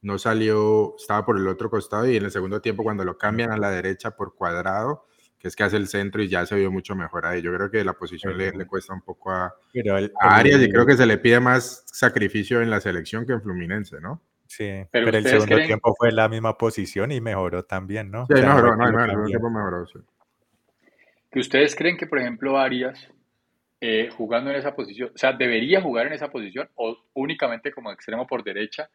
[0.00, 3.52] no salió, estaba por el otro costado y en el segundo tiempo cuando lo cambian
[3.52, 5.08] a la derecha por cuadrado,
[5.42, 7.42] que es que hace el centro y ya se vio mucho mejor ahí.
[7.42, 9.52] Yo creo que la posición le, le, cuesta un poco a,
[10.20, 14.00] Arias y creo que se le pide más sacrificio en la selección que en Fluminense,
[14.00, 14.22] ¿no?
[14.46, 18.26] Sí, pero, el segundo tiempo fue la misma posición y mejoró también, ¿no?
[18.26, 19.98] Sí, mejoró, no, el segundo tiempo mejoró, sí.
[21.28, 23.08] ¿Que ustedes creen que, por ejemplo, Arias,
[23.80, 27.90] eh, jugando en esa posición, o sea, debería jugar en esa posición o únicamente como
[27.90, 28.90] extremo por derecha?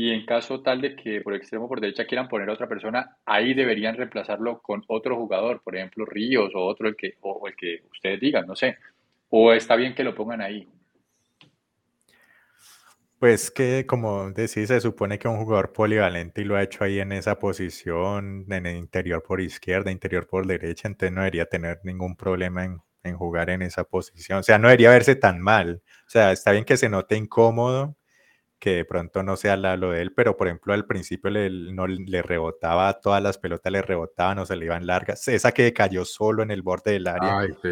[0.00, 3.16] Y en caso tal de que por extremo por derecha quieran poner a otra persona,
[3.26, 7.56] ahí deberían reemplazarlo con otro jugador, por ejemplo, Ríos o otro el que, o el
[7.56, 8.78] que ustedes digan, no sé.
[9.28, 10.68] O está bien que lo pongan ahí.
[13.18, 17.00] Pues que, como decís, se supone que un jugador polivalente y lo ha hecho ahí
[17.00, 21.80] en esa posición, en el interior por izquierda, interior por derecha, entonces no debería tener
[21.82, 24.38] ningún problema en, en jugar en esa posición.
[24.38, 25.82] O sea, no debería verse tan mal.
[26.06, 27.96] O sea, está bien que se note incómodo,
[28.58, 31.86] que de pronto no sea lo de él, pero por ejemplo al principio le, no,
[31.86, 35.28] le rebotaba, todas las pelotas le rebotaban o se le iban largas.
[35.28, 37.38] Esa que cayó solo en el borde del área.
[37.38, 37.68] Ay, sí,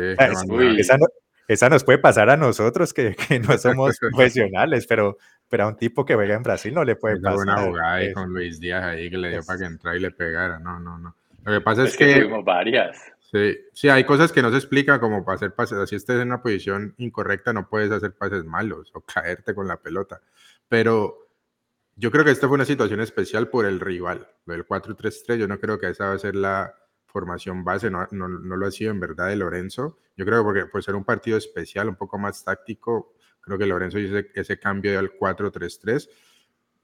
[0.78, 1.06] esa, no,
[1.48, 5.16] esa nos puede pasar a nosotros que, que no somos profesionales, pero
[5.48, 7.36] pero a un tipo que juega en Brasil no le puede Esa pasar.
[7.36, 9.96] buena jugada ahí Es- con Luis Díaz ahí que le dio es- para que entrara
[9.96, 10.58] y le pegara.
[10.58, 11.14] No, no, no.
[11.44, 12.96] Lo que pasa es, Es que que, tuvimos varias.
[13.30, 15.88] sí, sí, hay cosas que no se explican como para hacer pases.
[15.88, 19.76] Si estés en una posición incorrecta, no puedes hacer pases malos o caerte con la
[19.76, 20.20] pelota.
[20.68, 21.28] Pero
[21.94, 24.28] yo creo que esta fue una situación especial por el rival.
[24.44, 26.74] Del 4-3-3, yo no creo que esa va a ser la
[27.06, 29.98] formación base, no, no, no lo ha sido en verdad de Lorenzo.
[30.16, 33.66] Yo creo que porque por ser un partido especial, un poco más táctico, creo que
[33.66, 36.08] Lorenzo hizo ese, ese cambio al 4-3-3.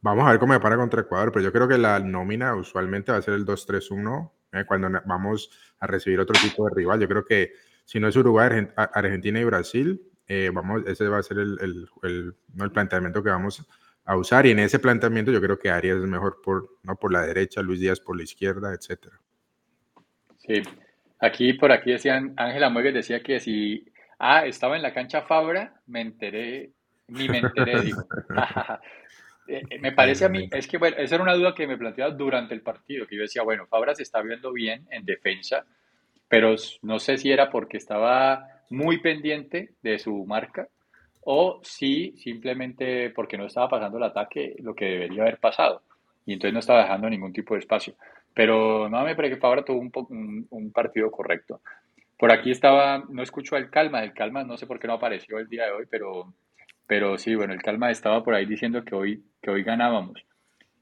[0.00, 3.12] Vamos a ver cómo me para contra Ecuador, pero yo creo que la nómina usualmente
[3.12, 7.00] va a ser el 2-3-1 eh, cuando vamos a recibir otro tipo de rival.
[7.00, 7.52] Yo creo que
[7.84, 11.88] si no es Uruguay, Argentina y Brasil, eh, vamos, ese va a ser el, el-
[12.02, 13.66] el- no, el planteamiento que vamos
[14.04, 14.46] a usar.
[14.46, 16.96] Y en ese planteamiento yo creo que Arias es mejor por, ¿no?
[16.96, 19.18] por la derecha, Luis Díaz por la izquierda, etcétera.
[20.38, 20.62] Sí.
[21.20, 23.84] Aquí, por aquí decían, Ángela Muegues decía que si,
[24.18, 26.72] ah, estaba en la cancha Fabra, me enteré,
[27.08, 28.06] ni me enteré, digo.
[29.48, 32.14] Eh, Me parece a mí, es que bueno, esa era una duda que me planteaba
[32.14, 35.66] durante el partido, que yo decía, bueno, Fabra se está viendo bien en defensa,
[36.28, 40.68] pero no sé si era porque estaba muy pendiente de su marca
[41.24, 45.82] o si simplemente porque no estaba pasando el ataque lo que debería haber pasado
[46.26, 47.94] y entonces no estaba dejando ningún tipo de espacio.
[48.34, 51.60] Pero no me parece que Fabra tuvo un, un, un partido correcto.
[52.16, 55.38] Por aquí estaba, no escucho al Calma, el Calma no sé por qué no apareció
[55.38, 56.32] el día de hoy, pero,
[56.86, 60.24] pero sí, bueno, el Calma estaba por ahí diciendo que hoy, que hoy ganábamos.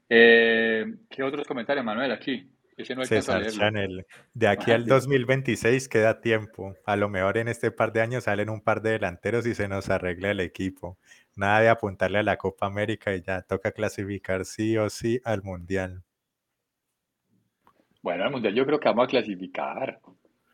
[0.07, 2.50] Eh, ¿qué otros comentarios, Manuel, aquí?
[2.81, 3.45] Ese no César.
[3.51, 4.05] Chanel.
[4.33, 6.75] De aquí al 2026 queda tiempo.
[6.85, 9.67] A lo mejor en este par de años salen un par de delanteros y se
[9.67, 10.97] nos arregla el equipo.
[11.35, 15.43] Nada de apuntarle a la Copa América y ya toca clasificar sí o sí al
[15.43, 16.03] Mundial.
[18.01, 19.99] Bueno, al Mundial yo creo que vamos a clasificar.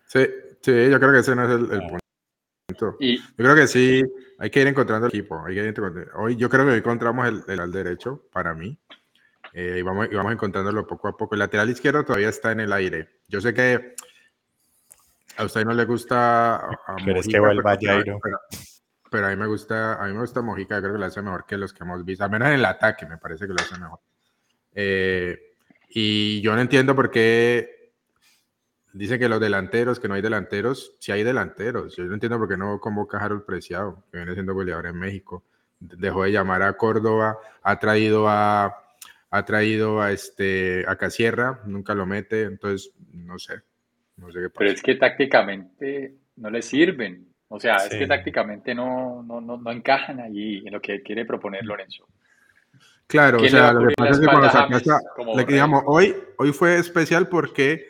[0.05, 0.19] Sí,
[0.61, 2.97] sí, yo creo que ese no es el, el punto.
[2.99, 4.03] Y Yo creo que sí,
[4.37, 5.41] hay que ir encontrando el equipo.
[5.45, 8.53] Hay que ir encontrando- Hoy yo creo que hoy encontramos el, el al derecho para
[8.53, 8.77] mí.
[9.59, 11.33] Eh, y, vamos, y vamos encontrándolo poco a poco.
[11.33, 13.21] El lateral izquierdo todavía está en el aire.
[13.27, 13.95] Yo sé que
[15.35, 18.19] a usted no le gusta a- a ¿Quieres que Mojica, vuelva pero-?
[18.21, 18.39] Pero,
[19.09, 21.45] pero a mí me gusta, a mí me gusta Mojica, creo que lo hace mejor
[21.47, 22.23] que los que hemos visto.
[22.23, 23.99] Al menos en el ataque me parece que lo hace mejor.
[24.75, 25.53] Eh,
[25.89, 27.75] y yo no entiendo por qué
[28.93, 31.95] Dice que los delanteros, que no hay delanteros, si hay delanteros.
[31.95, 34.97] Yo no entiendo por qué no convoca a Harold Preciado, que viene siendo goleador en
[34.97, 35.43] México.
[35.79, 38.86] Dejó de llamar a Córdoba, ha traído a
[39.29, 43.55] ha traído a este a Casierra, nunca lo mete, entonces no sé,
[44.17, 44.59] no sé qué pasa.
[44.59, 47.27] Pero es que tácticamente no le sirven.
[47.49, 47.99] O sea, es Sí.
[47.99, 52.07] que tácticamente no, no, no, no encajan allí en lo que quiere proponer Lorenzo.
[53.07, 54.83] Claro, o ¿Quién le va sea, lo que pasa es que cuando James
[55.15, 55.45] Borrell?
[55.47, 57.87] digamos, hoy, hoy fue especial porque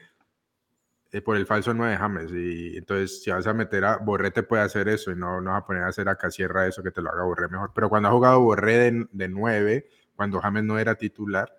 [1.12, 4.30] eh, por el falso 9 de James, y entonces si vas a meter a Borré
[4.30, 6.84] te puede hacer eso y no, no vas a poner a hacer a Casierra eso
[6.84, 7.72] que te lo haga Borré mejor.
[7.74, 9.88] Pero cuando ha jugado Borré de, de 9,
[10.18, 11.56] cuando James no era titular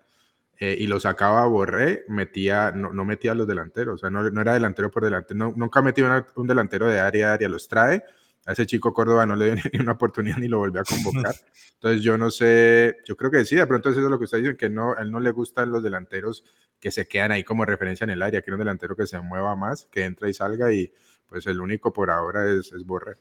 [0.59, 4.09] eh, y lo sacaba a Borré, metía, no, no metía a los delanteros, o sea,
[4.11, 7.33] no, no era delantero por delante, no, nunca metió una- un delantero de área a
[7.33, 8.03] área, los trae.
[8.45, 11.33] A ese chico Córdoba no le dio ni una oportunidad ni lo volvió a convocar.
[11.75, 14.43] Entonces yo no sé, yo creo que sí, de pronto eso es lo que ustedes
[14.43, 16.43] dicen, que no, a él no le gustan los delanteros
[16.79, 19.55] que se quedan ahí como referencia en el área, que un delantero que se mueva
[19.55, 20.91] más, que entra y salga y
[21.27, 23.15] pues el único por ahora es, es Borré.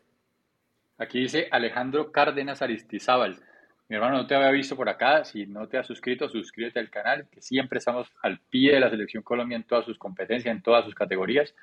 [0.97, 3.39] Aquí dice Alejandro Cárdenas Aristizábal.
[3.89, 5.25] Mi hermano, no te había visto por acá.
[5.25, 8.91] Si no te has suscrito, suscríbete al canal, que siempre estamos al pie de la
[8.91, 11.55] selección Colombia en todas sus competencias, en todas sus categorías.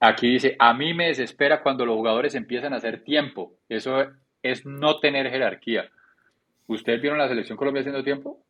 [0.00, 3.54] Aquí dice, a mí me desespera cuando los jugadores empiezan a hacer tiempo.
[3.68, 4.10] Eso
[4.42, 5.90] es no tener jerarquía.
[6.66, 8.42] ¿Ustedes vieron la selección Colombia haciendo tiempo?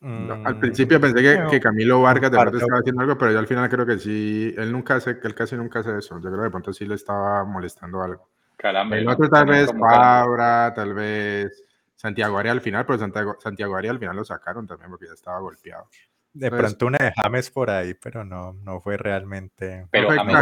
[0.00, 2.58] No, al principio pensé que, no, que Camilo Vargas de pronto comparto.
[2.58, 5.34] estaba haciendo algo, pero yo al final creo que sí, él nunca hace, que él
[5.34, 6.16] casi nunca hace eso.
[6.16, 8.28] Yo creo que de pronto sí le estaba molestando algo.
[8.58, 9.70] Caramba, El otro tal no vez.
[9.72, 11.64] Fabra, tal vez
[11.96, 15.14] Santiago Arias al final, pero Santiago, Santiago Arias al final lo sacaron también porque ya
[15.14, 15.84] estaba golpeado.
[16.32, 20.16] De Entonces- pronto una de James por ahí, pero no, no fue realmente Pero fue
[20.18, 20.34] James.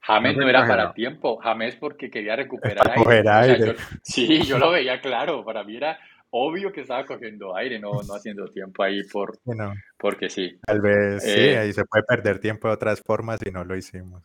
[0.00, 0.68] James No era exagerado.
[0.68, 1.38] para tiempo.
[1.42, 3.02] James porque quería recuperar aire.
[3.04, 3.66] coger O sea, aire.
[3.66, 5.44] yo- sí, yo lo veía claro.
[5.44, 5.98] Para mí era
[6.30, 10.58] obvio que estaba cogiendo aire, no, no haciendo tiempo ahí por, Bueno, porque sí.
[10.64, 13.76] tal vez sí, Eh, ahí se puede perder tiempo de otras formas y no lo
[13.76, 14.22] hicimos.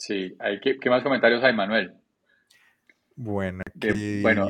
[0.00, 1.92] Sí, hay que, ¿qué más comentarios hay, Manuel?
[3.16, 4.48] Bueno, De- bueno.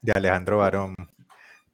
[0.00, 0.94] de Alejandro Barón.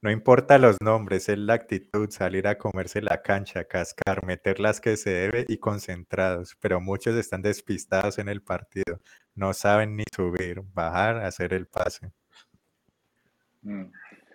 [0.01, 4.81] No importa los nombres, es la actitud, salir a comerse la cancha, cascar, meter las
[4.81, 8.99] que se debe y concentrados, pero muchos están despistados en el partido,
[9.35, 12.11] no saben ni subir, bajar, hacer el pase.
[13.61, 13.83] Mm.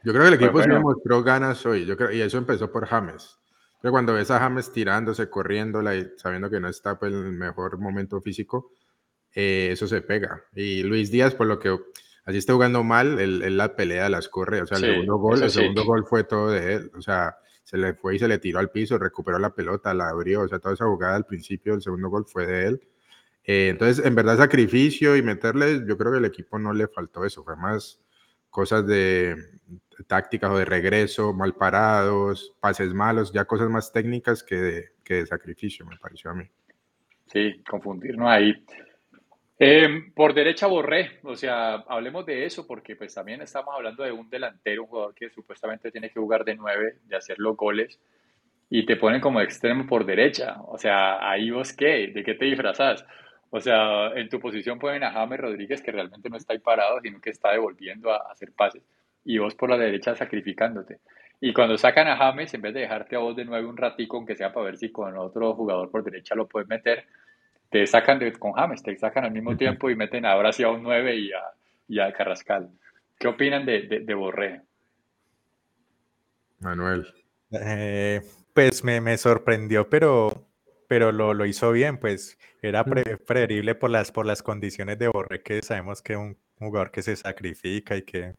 [0.05, 0.75] Yo creo que el Pues equipo sí bueno.
[0.75, 3.41] demostró ganas hoy, yo creo, y eso empezó por James.
[3.83, 7.33] Pero cuando ves a James tirándose, corriéndola y sabiendo que no está pues, en el
[7.33, 8.71] mejor momento físico,
[9.35, 10.45] eh, eso se pega.
[10.55, 11.77] Y Luis Díaz, por lo que
[12.25, 14.63] así está jugando mal, él, la pelea las corre.
[14.63, 16.91] O sea, el segundo gol, el segundo gol fue todo de él.
[16.97, 20.09] O sea, se le fue y se le tiró al piso, recuperó la pelota, la
[20.09, 20.43] abrió.
[20.43, 22.81] O sea, toda esa jugada al principio del segundo gol fue de él.
[23.45, 27.25] Eh, entonces, en verdad, sacrificio y meterle, yo creo que el equipo no le faltó
[27.25, 27.45] eso.
[27.45, 28.01] Fue más
[28.49, 29.37] cosas de
[30.07, 35.15] tácticas o de regreso, mal parados, pases malos, ya cosas más técnicas que de, que
[35.15, 36.45] de sacrificio, me pareció a mí.
[37.27, 38.65] Sí, confundirnos ahí.
[39.59, 44.11] Em, por derecha borré, o sea, hablemos de eso porque pues también estamos hablando de
[44.11, 48.01] un delantero, un jugador que supuestamente tiene que jugar de nueve, de hacer los goles,
[48.69, 52.47] y te ponen como extremo por derecha, o sea, ahí vos qué, ¿de qué te
[52.47, 53.07] disfrazas?
[53.51, 57.01] O sea, en tu posición ponen a James Rodríguez que realmente no está ahí parado,
[57.01, 58.83] sino que está devolviendo a, hacer pases,
[59.25, 60.99] y vos por la derecha sacrificándote.
[61.41, 64.17] Y cuando sacan a James, en vez de dejarte a vos de nueve un ratico,
[64.17, 67.07] aunque sea para ver si con otro jugador por derecha lo puedes meter,
[67.75, 70.69] te sacan de, con James, te sacan al mismo tiempo y meten ahora sí a
[70.69, 71.43] un 9 y a,
[71.89, 72.71] y a Carrascal.
[73.19, 74.63] ¿Qué opinan de, de, Borré?
[76.61, 77.13] Manuel.
[77.51, 78.21] Eh,
[78.53, 80.47] pues me, me, sorprendió, pero,
[80.87, 85.43] pero lo, lo, hizo bien, pues era preferible por las, por las condiciones de Borré,
[85.43, 88.37] que sabemos que es un jugador que se sacrifica y que,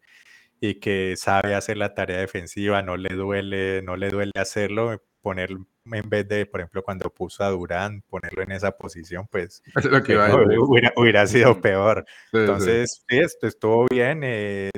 [0.62, 5.50] y que sabe hacer la tarea defensiva, no le duele, no le duele hacerlo, poner
[5.50, 9.64] en vez de, por ejemplo, cuando puso a Durán, ponerlo en esa posición, pues
[10.96, 12.06] hubiera, sido peor.
[12.32, 13.18] Entonces, sí.
[13.18, 14.22] esto estuvo bien.
[14.24, 14.70] Eh,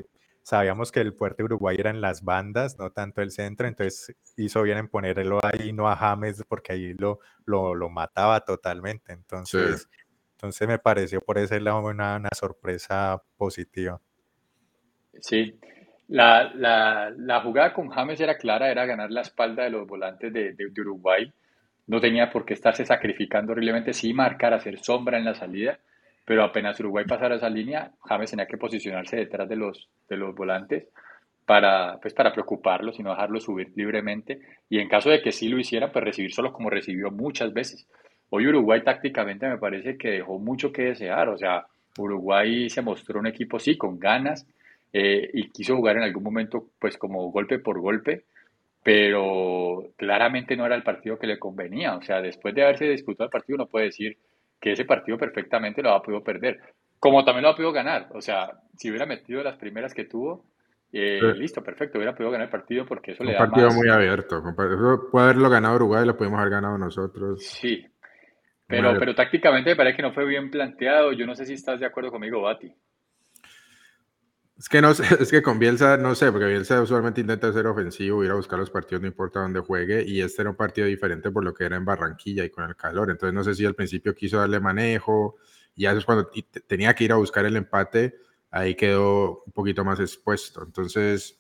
[0.44, 4.78] sabíamos que el fuerte Uruguay eran las bandas, no tanto el centro, entonces hizo bien
[4.78, 9.12] en ponerlo ahí, no a James, porque ahí lo, lo, lo mataba totalmente.
[9.12, 9.90] Entonces,
[10.32, 14.00] entonces me pareció por ese lado una, una sorpresa positiva.
[15.20, 15.60] Sí,
[16.08, 20.56] la, la, jugada con James era clara, era ganar la espalda de los volantes de,
[20.80, 21.32] Uruguay.
[21.88, 25.80] No tenía por qué estarse sacrificando horriblemente, sí marcar, hacer sombra en la salida,
[26.26, 30.36] pero apenas Uruguay pasara esa línea, James tenía que posicionarse detrás de los, de los
[30.36, 30.88] volantes
[31.46, 34.42] para, pues para preocuparlos y no dejarlos subir libremente.
[34.70, 37.88] Y en caso de que sí lo hiciera, pues recibir solo como recibió muchas veces.
[38.30, 41.30] Hoy Uruguay tácticamente me parece que dejó mucho que desear.
[41.30, 41.66] O sea,
[41.98, 44.46] Uruguay se mostró un equipo, sí, con ganas,
[44.94, 48.26] eh, y quiso jugar en algún momento pues como golpe por golpe,
[48.84, 51.96] pero claramente no era el partido que le convenía.
[51.96, 54.18] O sea, después de haberse disputado el partido, uno puede decir
[54.60, 56.60] que ese partido perfectamente lo ha podido perder,
[57.00, 58.08] como también lo ha podido ganar.
[58.14, 60.46] O sea, si hubiera metido las primeras que tuvo,
[60.92, 63.90] eh, listo, perfecto, hubiera podido ganar el partido porque eso le da Un partido muy
[63.90, 64.42] abierto.
[65.12, 67.44] Puede haberlo ganado Uruguay, lo pudimos haber ganado nosotros.
[67.44, 67.86] Sí,
[68.66, 71.12] pero, pero tácticamente me parece que no fue bien planteado.
[71.14, 72.74] Yo no sé si estás de acuerdo conmigo, Bati.
[74.58, 74.90] Es que no
[75.20, 78.58] es que con Bielsa, no sé, porque Bielsa usualmente intenta ser ofensivo, ir a buscar
[78.58, 81.66] los partidos, no importa dónde juegue, y este era un partido diferente por lo que
[81.66, 83.12] era en Barranquilla y con el calor.
[83.12, 85.38] Entonces no sé si al principio quiso darle manejo,
[85.76, 86.30] y ya es cuando
[86.68, 88.16] tenía que ir a buscar el empate,
[88.50, 90.64] ahí quedó un poquito más expuesto.
[90.64, 91.40] Entonces,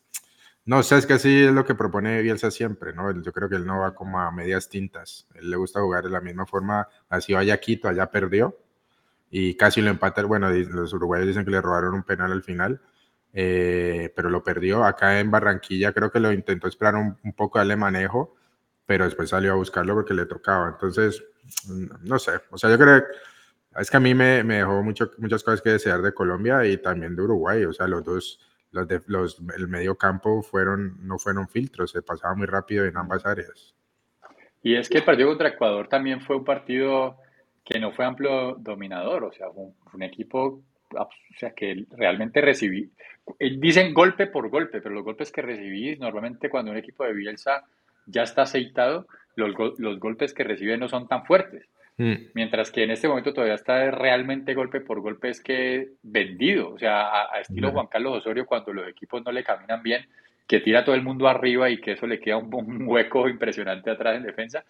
[0.65, 3.11] no sé, es que así es lo que propone Bielsa siempre, ¿no?
[3.21, 5.27] Yo creo que él no va como a medias tintas.
[5.33, 8.57] Él le gusta jugar de la misma forma, así vaya Quito, allá perdió,
[9.31, 10.23] y casi lo empata.
[10.25, 12.81] Bueno, los uruguayos dicen que le robaron un penal al final
[13.33, 14.83] eh, pero lo perdió.
[14.83, 18.35] Acá en Barranquilla creo que lo intentó esperar un, poco, darle manejo,
[18.85, 20.69] pero después salió a buscarlo porque le tocaba.
[20.69, 21.23] Entonces,
[21.67, 23.03] mm, no sé, o sea, yo creo
[23.77, 26.77] es que a mí me, me dejó mucho, muchas cosas que desear de Colombia y
[26.77, 28.39] también de Uruguay, o sea, los dos,
[28.71, 32.97] los de, los, el medio campo fueron, no fueron filtros, se pasaba muy rápido en
[32.97, 33.75] ambas áreas.
[34.63, 37.17] Y es que el partido contra Ecuador también fue un partido
[37.63, 40.63] que no fue amplio dominador, o sea, un, un equipo
[40.95, 42.89] o sea, que realmente recibí,
[43.39, 47.63] dicen golpe por golpe, pero los golpes que recibí, normalmente cuando un equipo de Bielsa
[48.05, 51.67] ya está aceitado, los, los golpes que recibe no son tan fuertes.
[51.97, 52.13] Mm.
[52.33, 56.79] Mientras que en este momento todavía está realmente golpe por golpe, es que vendido, o
[56.79, 60.05] sea, a, estilo Juan Carlos Osorio, cuando los equipos no le caminan bien,
[60.47, 63.89] que tira todo el mundo arriba y que eso le queda un, un hueco impresionante
[63.89, 64.63] atrás en defensa.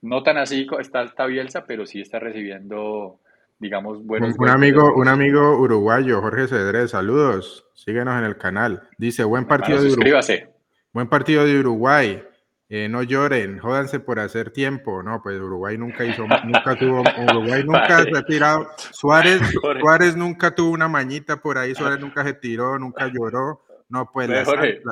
[0.00, 3.20] No tan así está, está Bielsa, pero sí está recibiendo
[3.62, 4.34] digamos, buenos.
[4.36, 8.88] Un, amigo, un amigo uruguayo, Jorge Cedrés, saludos, síguenos en el canal.
[8.98, 10.44] Dice, buen partido de Uruguay.
[10.92, 12.22] Buen partido de Uruguay.
[12.68, 15.02] Eh, no lloren, jódanse por hacer tiempo.
[15.02, 18.68] No, pues Uruguay nunca hizo, nunca tuvo, Uruguay nunca se ha tirado.
[18.90, 19.40] Suárez,
[19.80, 23.62] Suárez nunca tuvo una mañita por ahí, Suárez nunca se tiró, nunca lloró.
[23.88, 24.28] No, pues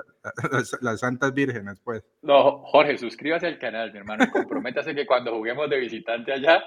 [0.52, 2.04] las, las, santas vírgenes, pues.
[2.22, 4.30] No, Jorge, suscríbase al canal, mi hermano.
[4.30, 6.62] Comprométase que cuando juguemos de visitante allá,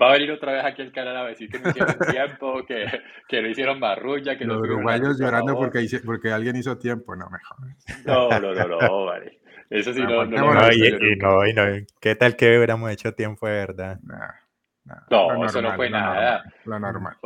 [0.00, 2.86] va a venir otra vez aquí el canal a decir que no hicieron tiempo, que,
[3.28, 7.56] que lo hicieron marrulla, que los uruguayos llorando porque, porque alguien hizo tiempo, no mejor.
[8.04, 9.40] No, no, no, no, vale.
[9.70, 13.46] Eso sí, no, no, no, y, no, y no, ¿Qué tal que hubiéramos hecho tiempo
[13.46, 13.98] de verdad?
[15.10, 16.44] no, eso no fue nada.
[16.64, 17.16] Lo normal.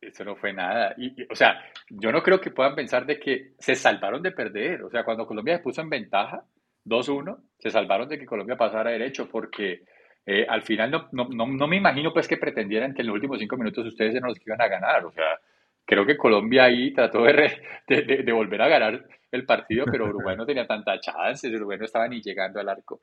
[0.00, 0.94] eso no fue nada.
[0.96, 4.82] Y, o sea, yo no creo que puedan pensar de que se salvaron de perder.
[4.84, 6.44] O sea, cuando Colombia se puso en ventaja,
[6.84, 9.82] 2-1, se salvaron de que Colombia pasara derecho, porque
[10.26, 13.38] eh, al final no, no, no, me imagino pues que pretendieran que en los últimos
[13.38, 15.04] cinco minutos ustedes se nos iban a ganar.
[15.04, 15.38] O sea,
[15.84, 20.36] creo que Colombia ahí trató de, de, de, volver a ganar el partido, pero Uruguay
[20.36, 23.00] no tenía tanta chance, Uruguay no estaba ni llegando al arco.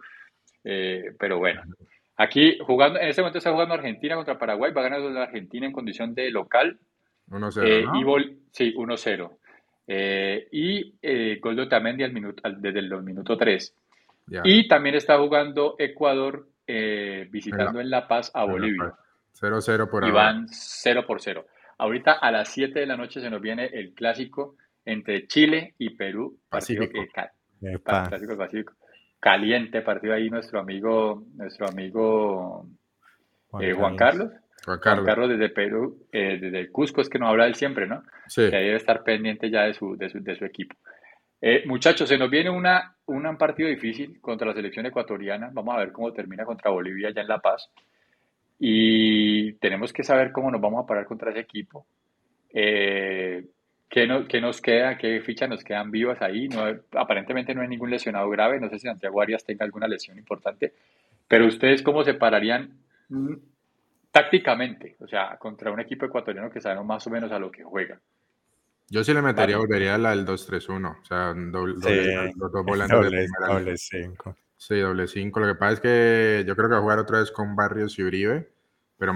[0.66, 1.64] Eh, pero bueno,
[2.18, 5.66] aquí jugando, en este momento está jugando Argentina contra Paraguay, va a ganar la Argentina
[5.66, 6.78] en condición de local.
[7.30, 7.64] 1-0.
[7.66, 9.38] Eh, sí, 1-0.
[9.88, 13.78] Eh, y gol de Otamendi al minuto, desde el minuto 3.
[14.44, 18.94] Y también está jugando Ecuador eh, visitando en La Paz a Bolivia.
[19.40, 20.08] 0-0 por ahora.
[20.08, 21.46] Y van 0 por 0.
[21.78, 24.56] Ahorita a las 7 de la noche se nos viene el clásico
[24.86, 26.40] entre Chile y Perú.
[26.50, 27.00] Pacífico.
[27.84, 28.74] clásico Pacífico.
[29.20, 32.68] Caliente partido ahí nuestro amigo, nuestro amigo
[33.50, 34.32] Juan Carlos
[34.66, 35.30] Juan Carlos.
[35.30, 38.04] desde Perú, eh, desde Cusco, es que nos habla él siempre, ¿no?
[38.28, 38.50] Sí.
[38.50, 40.76] Que debe estar pendiente ya de su, de su, de su equipo.
[41.46, 45.50] Eh, muchachos, se nos viene una, un partido difícil contra la selección ecuatoriana.
[45.52, 47.70] Vamos a ver cómo termina contra Bolivia ya en La Paz.
[48.60, 51.86] Y tenemos que saber cómo nos vamos a parar contra ese equipo.
[52.54, 53.46] Eh,
[53.90, 54.98] ¿qué, no, ¿Qué nos queda?
[54.98, 56.48] ¿Qué fichas nos quedan vivas ahí?
[56.94, 58.62] Aparentemente no hay ningún lesionado grave.
[58.62, 60.72] No sé si Santiago Arias tenga alguna lesión importante.
[61.28, 62.72] Pero ustedes, ¿cómo se pararían
[64.14, 67.64] tácticamente, o sea, contra un equipo ecuatoriano que sabe más o menos a lo que
[67.64, 68.00] juega.
[68.90, 74.36] Yo sí le metería, volvería la del 2-3-1, o sea, doble, sí, doble, doble 5.
[74.58, 75.40] Sí, doble 5.
[75.40, 77.98] Lo que pasa es que yo creo que va a jugar otra vez con Barrios
[78.00, 78.50] y Uribe,
[78.98, 79.14] pero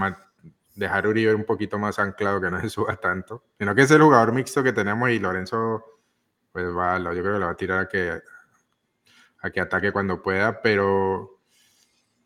[0.76, 3.44] dejar a Uribe un poquito más anclado que no se suba tanto.
[3.58, 5.84] Sino que es el jugador mixto que tenemos y Lorenzo,
[6.52, 8.22] pues va, yo creo que le va a tirar a que,
[9.42, 11.40] a que ataque cuando pueda, pero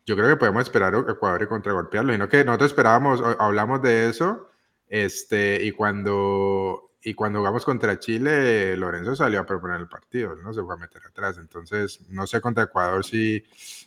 [0.04, 2.14] yo creo que podemos esperar a Ecuador y contragolpearlo.
[2.14, 4.50] Y no que nosotros esperábamos, hablamos de eso,
[4.88, 10.52] este, y cuando, y cuando jugamos contra Chile, Lorenzo salió a proponer el partido, no
[10.52, 11.36] se fue a meter atrás.
[11.38, 13.42] Entonces, no sé contra Ecuador si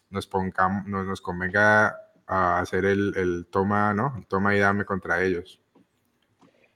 [0.09, 1.95] nos, pongamos, nos, nos convenga
[2.27, 4.15] a hacer el, el, toma, ¿no?
[4.17, 5.61] El toma y dame contra ellos.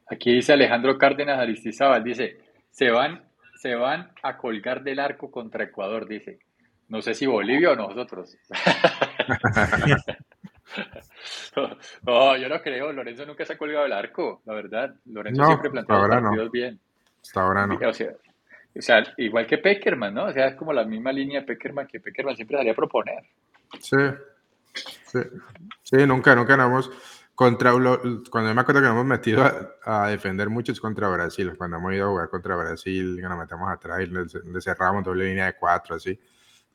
[0.10, 2.40] Aquí dice Alejandro Cárdenas Aristizábal, dice,
[2.72, 3.24] se van,
[3.58, 6.40] se van a colgar del arco contra Ecuador, dice.
[6.88, 8.38] No sé si Bolivia o nosotros.
[12.04, 12.92] no, yo no creo.
[12.92, 14.96] Lorenzo nunca se ha colgado el arco, la verdad.
[15.06, 16.80] Lorenzo siempre plantea los partidos bien.
[17.22, 17.76] Hasta ahora no.
[17.76, 18.14] O sea,
[18.78, 20.26] o sea, igual que Peckerman, ¿no?
[20.26, 23.24] O sea, es como la misma línea de Peckerman que Peckerman siempre salía a proponer.
[23.80, 23.98] Sí.
[24.74, 25.20] Sí,
[25.82, 26.92] sí nunca, nunca nos
[27.34, 29.44] contra cuando me acuerdo que nos hemos metido
[29.84, 33.70] a, defender muchos contra Brasil, cuando hemos ido a jugar contra Brasil, que nos metemos
[33.70, 36.20] atrás y le, le cerramos doble línea de cuatro, así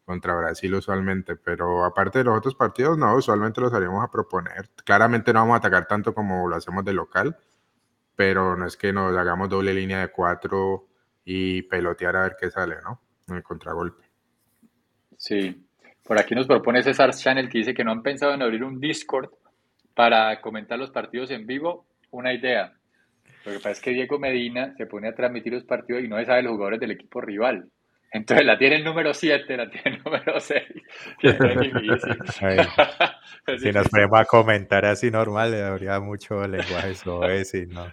[0.05, 4.69] contra Brasil usualmente, pero aparte de los otros partidos, no, usualmente los haríamos a proponer.
[4.85, 7.37] Claramente no vamos a atacar tanto como lo hacemos de local,
[8.15, 10.87] pero no es que nos hagamos doble línea de cuatro
[11.25, 13.01] y pelotear a ver qué sale, ¿no?
[13.29, 14.05] En el contragolpe.
[15.17, 15.67] Sí,
[16.05, 18.79] por aquí nos propone César Channel que dice que no han pensado en abrir un
[18.79, 19.31] Discord
[19.95, 21.87] para comentar los partidos en vivo.
[22.11, 22.75] Una idea.
[23.45, 26.23] Lo que pasa es que Diego Medina se pone a transmitir los partidos y no
[26.25, 27.71] sabe los jugadores del equipo rival.
[28.15, 30.63] Entonces la tiene el número 7, la tiene el número 6.
[33.59, 37.93] si nos ponemos a comentar así normal, le habría mucho lenguaje suave, no.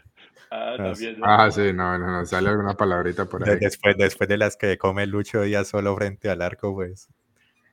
[0.52, 0.76] Ah,
[1.24, 3.58] ah, sí, no, no, no, sale alguna palabrita por ahí.
[3.60, 7.10] Después, después de las que come Lucho ya solo frente al arco, pues.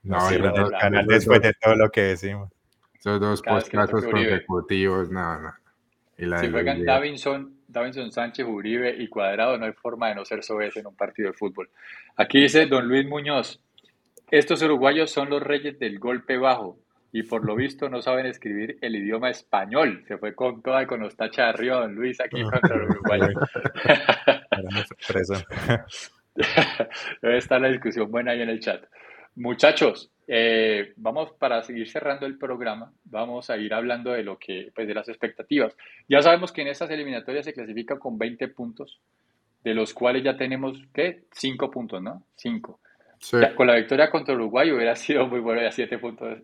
[0.03, 2.51] No, no, canal después de todo lo que decimos.
[2.99, 5.53] Esos dos postcasos consecutivos, no, no.
[6.16, 10.24] Y la si juegan Davinson, Davinson Sánchez, Uribe y Cuadrado, no hay forma de no
[10.24, 11.70] ser soez en un partido de fútbol.
[12.16, 13.60] Aquí dice don Luis Muñoz,
[14.30, 16.78] estos uruguayos son los reyes del golpe bajo
[17.12, 20.04] y por lo visto no saben escribir el idioma español.
[20.06, 23.34] Se fue con toda con los tachas de arriba don Luis aquí contra los uruguayos.
[27.22, 28.84] Debe estar la discusión buena ahí en el chat.
[29.34, 34.70] Muchachos, eh, vamos para seguir cerrando el programa, vamos a ir hablando de lo que,
[34.74, 35.74] pues de las expectativas.
[36.07, 39.01] Ya sabemos que en estas eliminatorias se clasifica con 20 puntos,
[39.64, 41.24] de los cuales ya tenemos, ¿qué?
[41.33, 42.24] 5 puntos, ¿no?
[42.37, 42.79] 5.
[43.57, 46.41] con la victoria contra Uruguay hubiera sido muy bueno ya 7 puntos.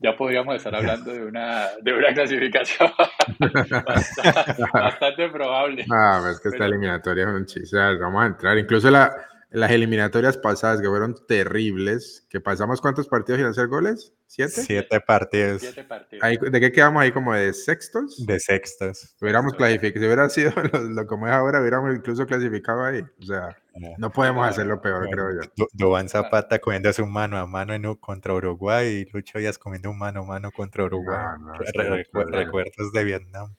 [0.00, 2.90] Ya podríamos estar hablando de una, de una clasificación
[4.72, 5.84] bastante, probable.
[5.90, 7.76] Ah, es que esta eliminatoria es un chiste.
[7.76, 8.58] Vamos a entrar.
[8.58, 9.10] Incluso la,
[9.50, 14.12] las eliminatorias pasadas que fueron terribles, que pasamos cuántos partidos sin hacer goles?
[14.26, 14.52] ¿Siete?
[14.52, 15.62] Siete partidos.
[15.62, 16.52] Siete partidos.
[16.52, 17.12] ¿De qué quedamos ahí?
[17.12, 18.26] ¿Como de sextos?
[18.26, 19.16] De sextos.
[19.20, 20.52] Hubiéramos clasificado, si hubiera sido
[20.90, 23.02] lo, como es ahora, hubiéramos incluso clasificado ahí.
[23.20, 23.56] O sea,
[23.96, 25.66] no podemos hacerlo peor, creo yo.
[25.72, 29.98] Dubán Zapata comiéndose un mano a mano en, contra Uruguay y Lucho Díaz comiendo un
[29.98, 31.18] mano a mano contra Uruguay.
[32.30, 33.54] recuerdos de Vietnam.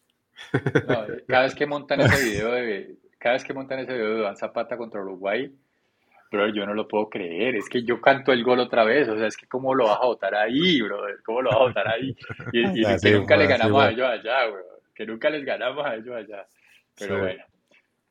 [1.28, 4.38] cada vez que montan ese video de, cada vez que montan ese video de Dan
[4.38, 5.52] Zapata contra Uruguay,
[6.30, 9.18] pero yo no lo puedo creer, es que yo canto el gol otra vez, o
[9.18, 11.88] sea, es que cómo lo vas a votar ahí, brother, cómo lo vas a votar
[11.88, 12.16] ahí,
[12.54, 14.64] y, que nunca le ganamos a ellos allá, bro,
[14.94, 16.46] que nunca les ganamos a ellos allá,
[16.98, 17.44] pero bueno,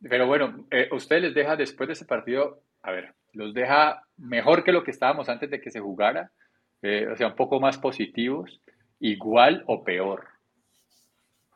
[0.09, 4.65] pero bueno, eh, usted les deja después de ese partido, a ver, los deja mejor
[4.65, 6.33] que lo que estábamos antes de que se jugara,
[6.83, 8.61] eh, o sea, un poco más positivos,
[9.01, 10.27] igual o peor.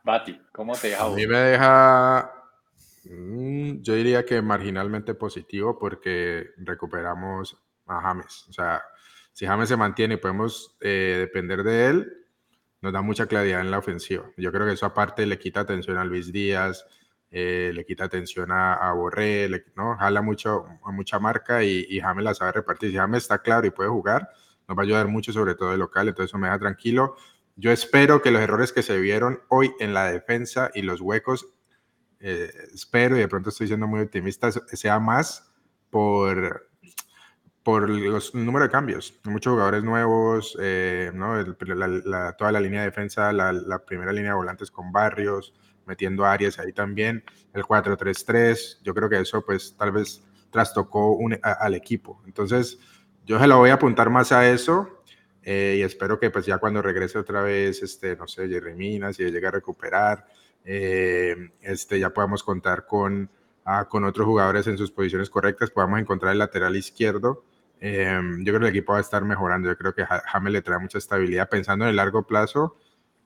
[0.05, 1.05] Bati, ¿cómo te deja?
[1.05, 2.42] A mí me deja
[3.05, 8.47] Mm, yo diría que marginalmente positivo porque recuperamos a James.
[8.49, 8.83] O sea,
[9.33, 12.13] si James se mantiene y podemos eh, depender de él,
[12.81, 14.31] nos da mucha claridad en la ofensiva.
[14.37, 16.85] Yo creo que eso aparte le quita atención a Luis Díaz,
[17.31, 19.97] eh, le quita atención a, Borré, ¿no?
[19.97, 22.91] jala mucho, mucha marca y, y, James la sabe repartir.
[22.91, 24.29] Si James está claro y puede jugar,
[24.69, 27.17] nos va a ayudar mucho, sobre todo el local, entonces eso me deja tranquilo.
[27.57, 31.47] Yo espero que los errores que se vieron hoy en la defensa y los huecos
[32.23, 35.53] eh, espero, y de pronto estoy siendo muy optimista, sea más
[35.91, 36.71] por,
[37.65, 39.19] por los, el número de cambios.
[39.25, 41.35] Muchos jugadores nuevos, eh, ¿no?
[42.39, 45.53] toda la línea de defensa, la, primera línea de volantes con Barrios,
[45.85, 51.75] metiendo Arias ahí también, el 4-3-3, yo creo que eso pues tal vez trastocó al
[51.75, 52.23] equipo.
[52.25, 52.79] Entonces,
[53.25, 55.02] yo se lo voy a apuntar más a eso
[55.43, 59.19] eh, y espero que pues ya cuando regrese otra vez, este, no sé, Jerry Minas,
[59.19, 60.27] y llegue a recuperar,
[60.65, 63.29] eh, este, ya podamos contar con,
[63.65, 67.45] ah, con otros jugadores en sus posiciones correctas, podamos encontrar el lateral izquierdo.
[67.81, 69.69] Eh, yo creo que el equipo va a estar mejorando.
[69.69, 72.77] Yo creo que James le trae mucha estabilidad pensando en el largo plazo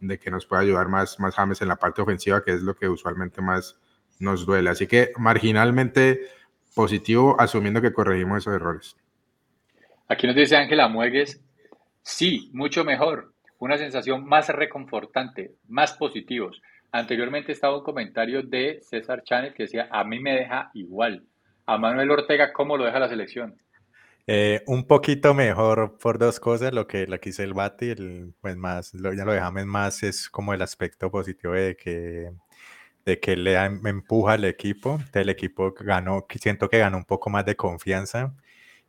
[0.00, 2.74] de que nos pueda ayudar más, más James en la parte ofensiva, que es lo
[2.74, 3.78] que usualmente más
[4.18, 4.70] nos duele.
[4.70, 6.28] Así que marginalmente
[6.74, 8.96] positivo, asumiendo que corregimos esos errores.
[10.08, 11.42] Aquí nos dice Ángela Muegues,
[12.06, 16.62] sí, mucho mejor, una sensación más reconfortante, más positivos.
[16.92, 21.24] Anteriormente estaba un comentario de César Chávez que decía, a mí me deja igual.
[21.66, 23.56] A Manuel Ortega, ¿cómo lo deja la selección?
[24.28, 28.34] Eh, un poquito mejor por dos cosas, lo que, lo que hice el Bati, el,
[28.40, 32.30] pues más, lo, ya lo dejamos más, es como el aspecto positivo de que,
[33.04, 37.44] de que le empuja al equipo, el equipo ganó, siento que ganó un poco más
[37.44, 38.32] de confianza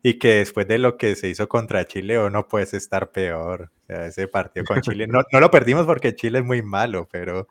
[0.04, 3.72] y que después de lo que se hizo contra Chile o no puedes estar peor.
[3.84, 7.08] O sea, ese partido con Chile, no, no, lo perdimos porque Chile es muy malo,
[7.12, 7.48] pero...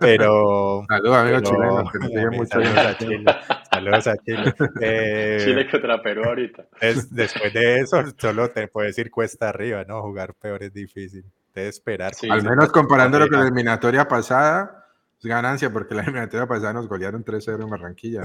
[0.00, 3.24] pero saludos amigos chilenos, saludos, a Chile,
[3.70, 4.54] saludos a Chile.
[4.80, 6.66] Eh, Chile contra Perú ahorita.
[6.80, 10.02] Es, después de eso, solo te puedes ir cuesta arriba, ¿no?
[10.02, 11.24] Jugar peor es difícil.
[11.52, 12.12] Te esperar.
[12.28, 14.86] Al menos comparándolo con la eliminatoria pasada,
[15.18, 18.22] es ganancia porque la eliminatoria pasada nos golearon 3-0 en Barranquilla.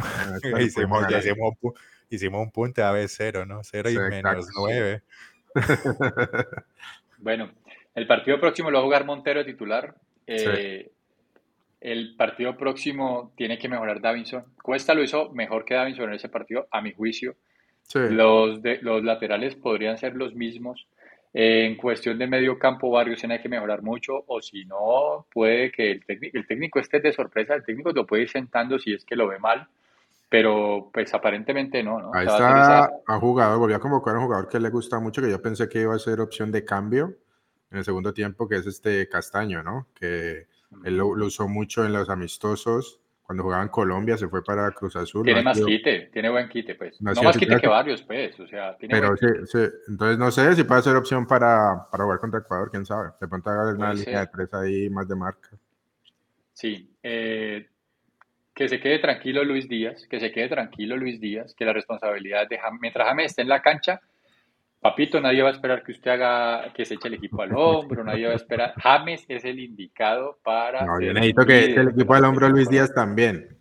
[0.59, 1.53] hicimos, hicimos,
[2.15, 3.63] hicimos, un punto a B0, ¿no?
[3.63, 5.01] 0 y menos 9.
[7.17, 7.51] bueno,
[7.95, 9.95] el partido próximo lo va a jugar Montero titular.
[10.27, 10.91] Eh,
[11.79, 14.45] el partido próximo tiene que mejorar Davinson.
[14.61, 17.35] Cuesta lo hizo mejor que Davinson en ese partido, a mi juicio.
[17.93, 20.87] Los, de, los laterales podrían ser los mismos
[21.33, 25.91] en cuestión de medio campo, Barrios tiene que mejorar mucho, o si no, puede que
[25.91, 29.05] el, técnico, el técnico esté de sorpresa, el técnico lo puede ir sentando si es
[29.05, 29.67] que lo ve mal,
[30.31, 31.99] pero pues aparentemente no.
[31.99, 32.11] ¿no?
[32.13, 35.29] Ahí está, a jugador, volvió a convocar a un jugador que le gusta mucho, que
[35.29, 37.17] yo pensé que iba a ser opción de cambio
[37.69, 39.89] en el segundo tiempo, que es este Castaño, ¿no?
[39.93, 40.47] Que
[40.85, 43.01] él lo usó mucho en los amistosos
[43.31, 45.23] cuando jugaba en Colombia se fue para Cruz Azul.
[45.23, 47.01] Tiene más quite, tiene buen quite, pues.
[47.01, 48.39] No, más quite que varios, pues.
[48.39, 52.03] O sea, tiene Pero sí, sí, entonces no sé si puede ser opción para, para
[52.05, 53.11] jugar contra Ecuador, quién sabe.
[53.19, 55.49] De pronto haga una línea de tres ahí más de marca.
[56.53, 56.89] Sí.
[57.03, 57.67] Eh,
[58.61, 62.47] que se quede tranquilo Luis Díaz, que se quede tranquilo Luis Díaz, que la responsabilidad
[62.47, 63.99] de James, mientras James esté en la cancha,
[64.79, 68.03] Papito, nadie va a esperar que usted haga, que se eche el equipo al hombro,
[68.03, 68.73] nadie va a esperar.
[68.77, 70.85] James es el indicado para.
[70.85, 73.57] No, yo necesito que eche el equipo al hombro Luis Díaz también.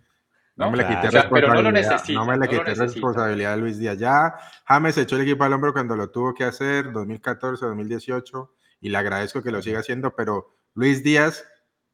[0.57, 1.55] No, me le quité responsabilidad.
[1.55, 3.99] No, lo necesita, no me le quité responsabilidad a Luis Díaz.
[3.99, 4.35] Ya
[4.67, 8.99] James echó el equipo al hombro cuando lo tuvo que hacer, 2014, 2018, y le
[8.99, 11.47] agradezco que lo siga haciendo, pero Luis Díaz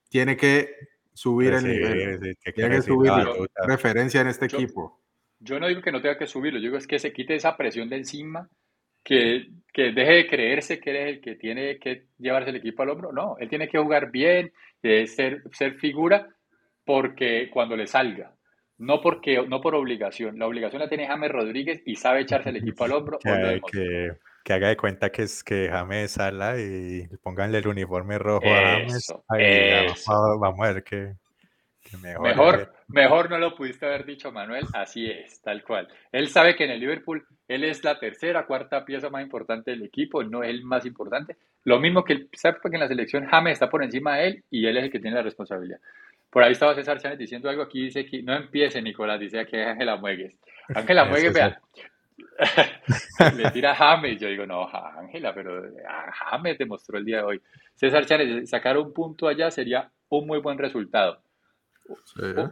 [0.08, 2.36] tiene que subir pues el nivel.
[2.54, 5.00] tiene que subir la referencia en este equipo.
[5.38, 7.56] Yo no digo que no tenga que subirlo, yo digo es que se quite esa
[7.56, 8.48] presión de encima
[9.02, 12.90] que, que, deje de creerse que es el que tiene que llevarse el equipo al
[12.90, 13.12] hombro.
[13.12, 14.52] No, él tiene que jugar bien,
[14.82, 16.28] eh, ser, ser figura
[16.84, 18.34] porque cuando le salga,
[18.78, 20.38] no porque no por obligación.
[20.38, 23.18] La obligación la tiene James Rodríguez y sabe echarse el equipo al hombro.
[23.18, 24.10] Que, que,
[24.52, 29.06] haga de cuenta que es que James sala y pónganle el uniforme rojo a James.
[30.40, 31.14] vamos a ver qué,
[32.20, 34.64] Mejor, mejor, no lo pudiste haber dicho, Manuel.
[34.72, 35.88] Así es, tal cual.
[36.10, 39.84] Él sabe que en el Liverpool él es la tercera, cuarta pieza más importante del
[39.84, 41.36] equipo, no es el más importante.
[41.64, 44.44] Lo mismo que él sabe que en la selección James está por encima de él
[44.50, 45.78] y él es el que tiene la responsabilidad.
[46.30, 49.56] Por ahí estaba César Chávez diciendo algo aquí, dice que no empiece, Nicolás, dice aquí
[49.56, 50.34] Ángela Muegues.
[50.74, 51.60] Ángela Muegues, vea,
[53.36, 54.20] le tira a James.
[54.20, 55.62] Yo digo, no, Ángela, pero
[56.12, 57.42] James demostró el día de hoy.
[57.74, 61.22] César Chávez, sacar un punto allá sería un muy buen resultado.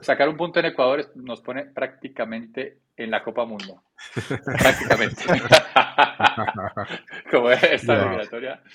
[0.01, 3.83] Sacar un punto en Ecuador nos pone prácticamente en la Copa Mundo.
[4.45, 5.23] prácticamente.
[7.31, 8.23] Como esta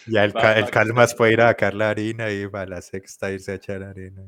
[0.07, 3.53] Ya el, Calmas puede ir a sacar la harina y va a la sexta irse
[3.53, 4.23] a echar harina.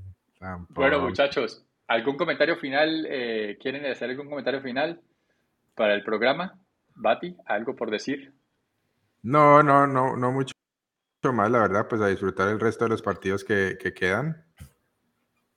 [0.69, 3.05] Bueno, muchachos, ¿algún comentario final?
[3.09, 5.01] Eh, ¿Quieren hacer algún comentario final
[5.81, 6.59] para el programa?
[6.93, 8.35] Bati, ¿algo por decir?
[9.23, 10.53] No, no, no, no mucho
[11.33, 14.45] más, la verdad, pues a disfrutar el resto de los partidos que, que quedan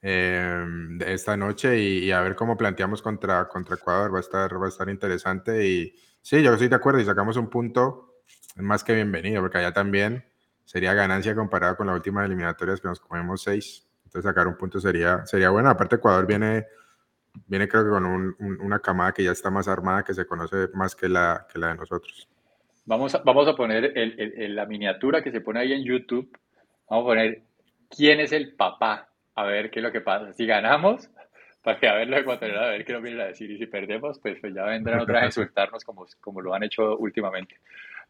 [0.00, 0.64] eh,
[1.04, 4.14] esta noche y, a ver cómo planteamos contra, contra Ecuador.
[4.14, 7.36] Va a, estar, va a estar interesante y sí, yo estoy de acuerdo y sacamos
[7.36, 8.22] un punto
[8.56, 10.24] más que bienvenido, porque allá también
[10.64, 13.86] sería ganancia comparado con las últimas eliminatorias que nos comemos seis.
[14.06, 15.68] Entonces sacar un punto sería, sería bueno.
[15.68, 16.66] Aparte Ecuador viene,
[17.46, 20.94] viene creo que con una camada que ya está más armada, que se conoce más
[20.94, 22.28] que la, que la de nosotros.
[22.86, 26.30] Vamos a, vamos a poner el, la miniatura que se pone ahí en YouTube.
[26.88, 27.42] Vamos a poner
[27.88, 30.32] quién es el papá a ver qué es lo que pasa.
[30.32, 31.10] Si ganamos,
[31.62, 33.50] para que a ver los ecuatorianos, a ver qué nos vienen a decir.
[33.50, 36.96] Y si perdemos, pues, pues ya vendrán otras a insultarnos como, como lo han hecho
[36.98, 37.56] últimamente.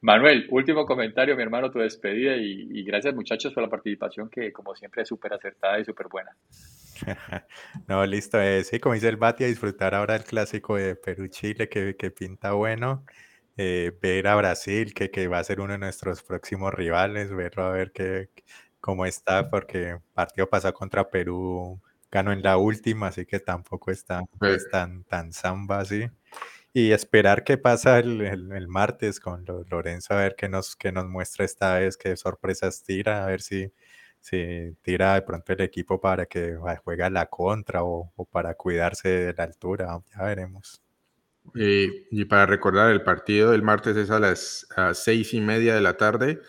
[0.05, 4.76] Manuel, último comentario, mi hermano, tu despedida y, gracias muchachos por la participación que como
[4.76, 6.36] siempre es súper acertada y súper buena.
[7.88, 11.70] no, listo, eh, sí, como dice el Bati, a disfrutar ahora el clásico de Perú-Chile
[11.70, 13.07] que, que, pinta bueno,
[13.57, 17.64] eh, ver a Brasil que, que, va a ser uno de nuestros próximos rivales, verlo
[17.64, 18.28] a ver qué,
[18.80, 21.80] cómo está, porque partido pasado contra Perú
[22.11, 26.11] ganó en la última, así que tampoco está pues, tan, tan samba así.
[26.74, 31.06] Y esperar qué pasa el, el, martes con Lorenzo, a ver qué nos, qué nos
[31.06, 33.72] muestra esta vez, qué sorpresas tira, a ver si,
[34.20, 39.34] si tira de pronto el equipo para que juegue la contra o, para cuidarse de
[39.34, 40.82] la altura, ya veremos.
[41.54, 45.80] Y, y, para recordar, el partido del martes es a las seis y media de
[45.80, 46.40] la tarde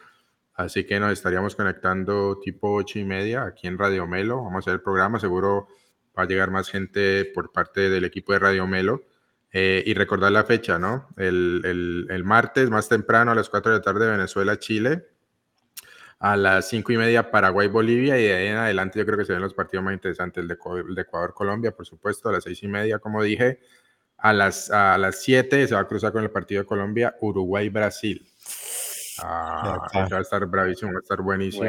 [0.56, 4.38] Así que nos estaríamos conectando tipo ocho y media aquí en Radio Melo.
[4.38, 5.20] Vamos a hacer el programa.
[5.20, 5.68] Seguro
[6.18, 9.02] va a llegar más gente por parte del equipo de Radio Melo.
[9.58, 11.08] Eh, y recordar la fecha, ¿no?
[11.16, 15.08] El, el, martes más temprano a las 4 de la tarde Venezuela, Chile.
[16.20, 18.20] A las cinco y media Paraguay, Bolivia.
[18.20, 20.42] Y de ahí en adelante yo creo que se ven los partidos más interesantes.
[20.42, 20.58] El de,
[20.94, 23.62] de Ecuador, Colombia, por supuesto, a las seis y media, como dije.
[24.18, 27.70] A las, a las 7 se va a cruzar con el partido de Colombia, Uruguay,
[27.70, 28.28] Brasil.
[29.24, 31.66] Ah, va a estar bravísimo, va a estar buenísimo.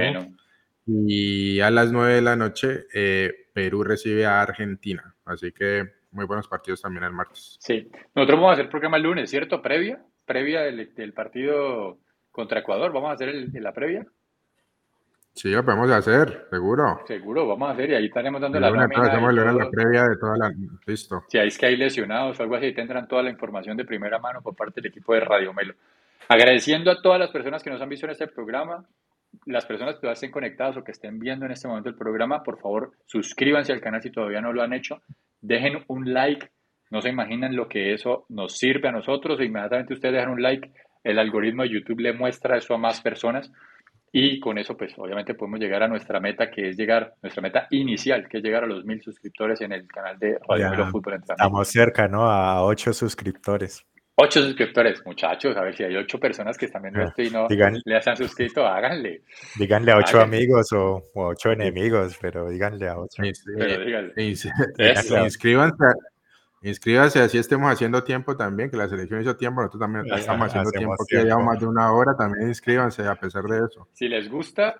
[0.89, 5.14] Y a las 9 de la noche, eh, Perú recibe a Argentina.
[5.24, 7.57] Así que muy buenos partidos también el martes.
[7.61, 9.62] Sí, nosotros vamos a hacer programa el lunes, ¿cierto?
[9.62, 11.99] Previa, previa del, partido
[12.33, 12.93] contra Ecuador.
[12.93, 14.07] ¿Vamos a hacer el, la previa?
[15.35, 17.01] Sí, lo podemos hacer, seguro.
[17.07, 20.51] Seguro, vamos a hacer y ahí estaremos dando la, la previa de toda la...
[20.87, 21.25] Listo.
[21.29, 24.19] Si hay, es que hay lesionados o algo así, tendrán toda la información de primera
[24.19, 25.75] mano por parte del equipo de Radio Melo.
[26.29, 28.87] Agradeciendo a todas las personas que nos han visto en este programa,
[29.47, 32.61] las personas que estén conectadas o que estén viendo en este momento el programa, por
[32.61, 35.01] favor, suscríbanse al canal si todavía no lo han hecho,
[35.40, 36.51] dejen un like,
[36.90, 40.72] no se imaginan lo que eso nos sirve a nosotros, inmediatamente ustedes dejan un like,
[41.05, 43.51] el algoritmo de YouTube le muestra eso a más personas.
[44.12, 47.66] Y con eso pues obviamente podemos llegar a nuestra meta que es llegar, nuestra meta
[47.70, 51.68] inicial, que es llegar a los mil suscriptores en el canal de Radio Fútbol Estamos
[51.68, 52.22] cerca, ¿no?
[52.22, 53.84] A ocho suscriptores.
[54.19, 55.55] Ocho suscriptores, muchachos.
[55.59, 58.67] A ver si hay ocho personas que están viendo esto y no le han suscrito,
[58.67, 59.21] háganle.
[59.59, 63.23] Díganle a ocho amigos o, ocho enemigos, pero díganle a ocho.
[64.17, 65.75] inscríbanse,
[66.62, 70.71] inscríbanse, así estemos haciendo tiempo también, que la selección hizo tiempo, nosotros también estamos haciendo
[70.71, 73.87] tiempo, que llevamos más de una hora, también inscríbanse a pesar de eso.
[73.93, 74.77] Si les gusta,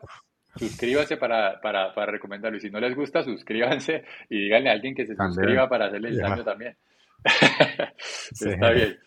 [0.57, 2.57] suscríbanse para, para, para recomendarlo.
[2.57, 6.09] Y si no les gusta, suscríbanse y díganle a alguien que se suscriba para hacerle
[6.09, 6.74] el daño también.
[8.30, 8.99] Está bien.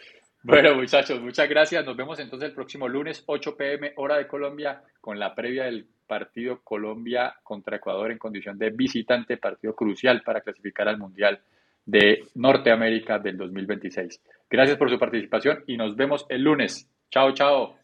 [0.42, 1.86] Bueno, muchachos, muchas gracias.
[1.86, 5.86] Nos vemos entonces el próximo lunes, 8 pm, hora de Colombia, con la previa del
[6.08, 11.40] partido Colombia contra Ecuador en condición de visitante, partido crucial para clasificar al Mundial
[11.86, 14.22] de Norteamérica del 2026.
[14.50, 16.88] Gracias por su participación y nos vemos el lunes.
[17.12, 17.76] Chao, chao.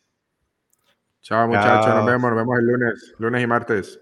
[1.22, 1.88] Chao, muchachos.
[1.88, 3.94] Nos vemos, nos vemos el lunes, lunes y martes.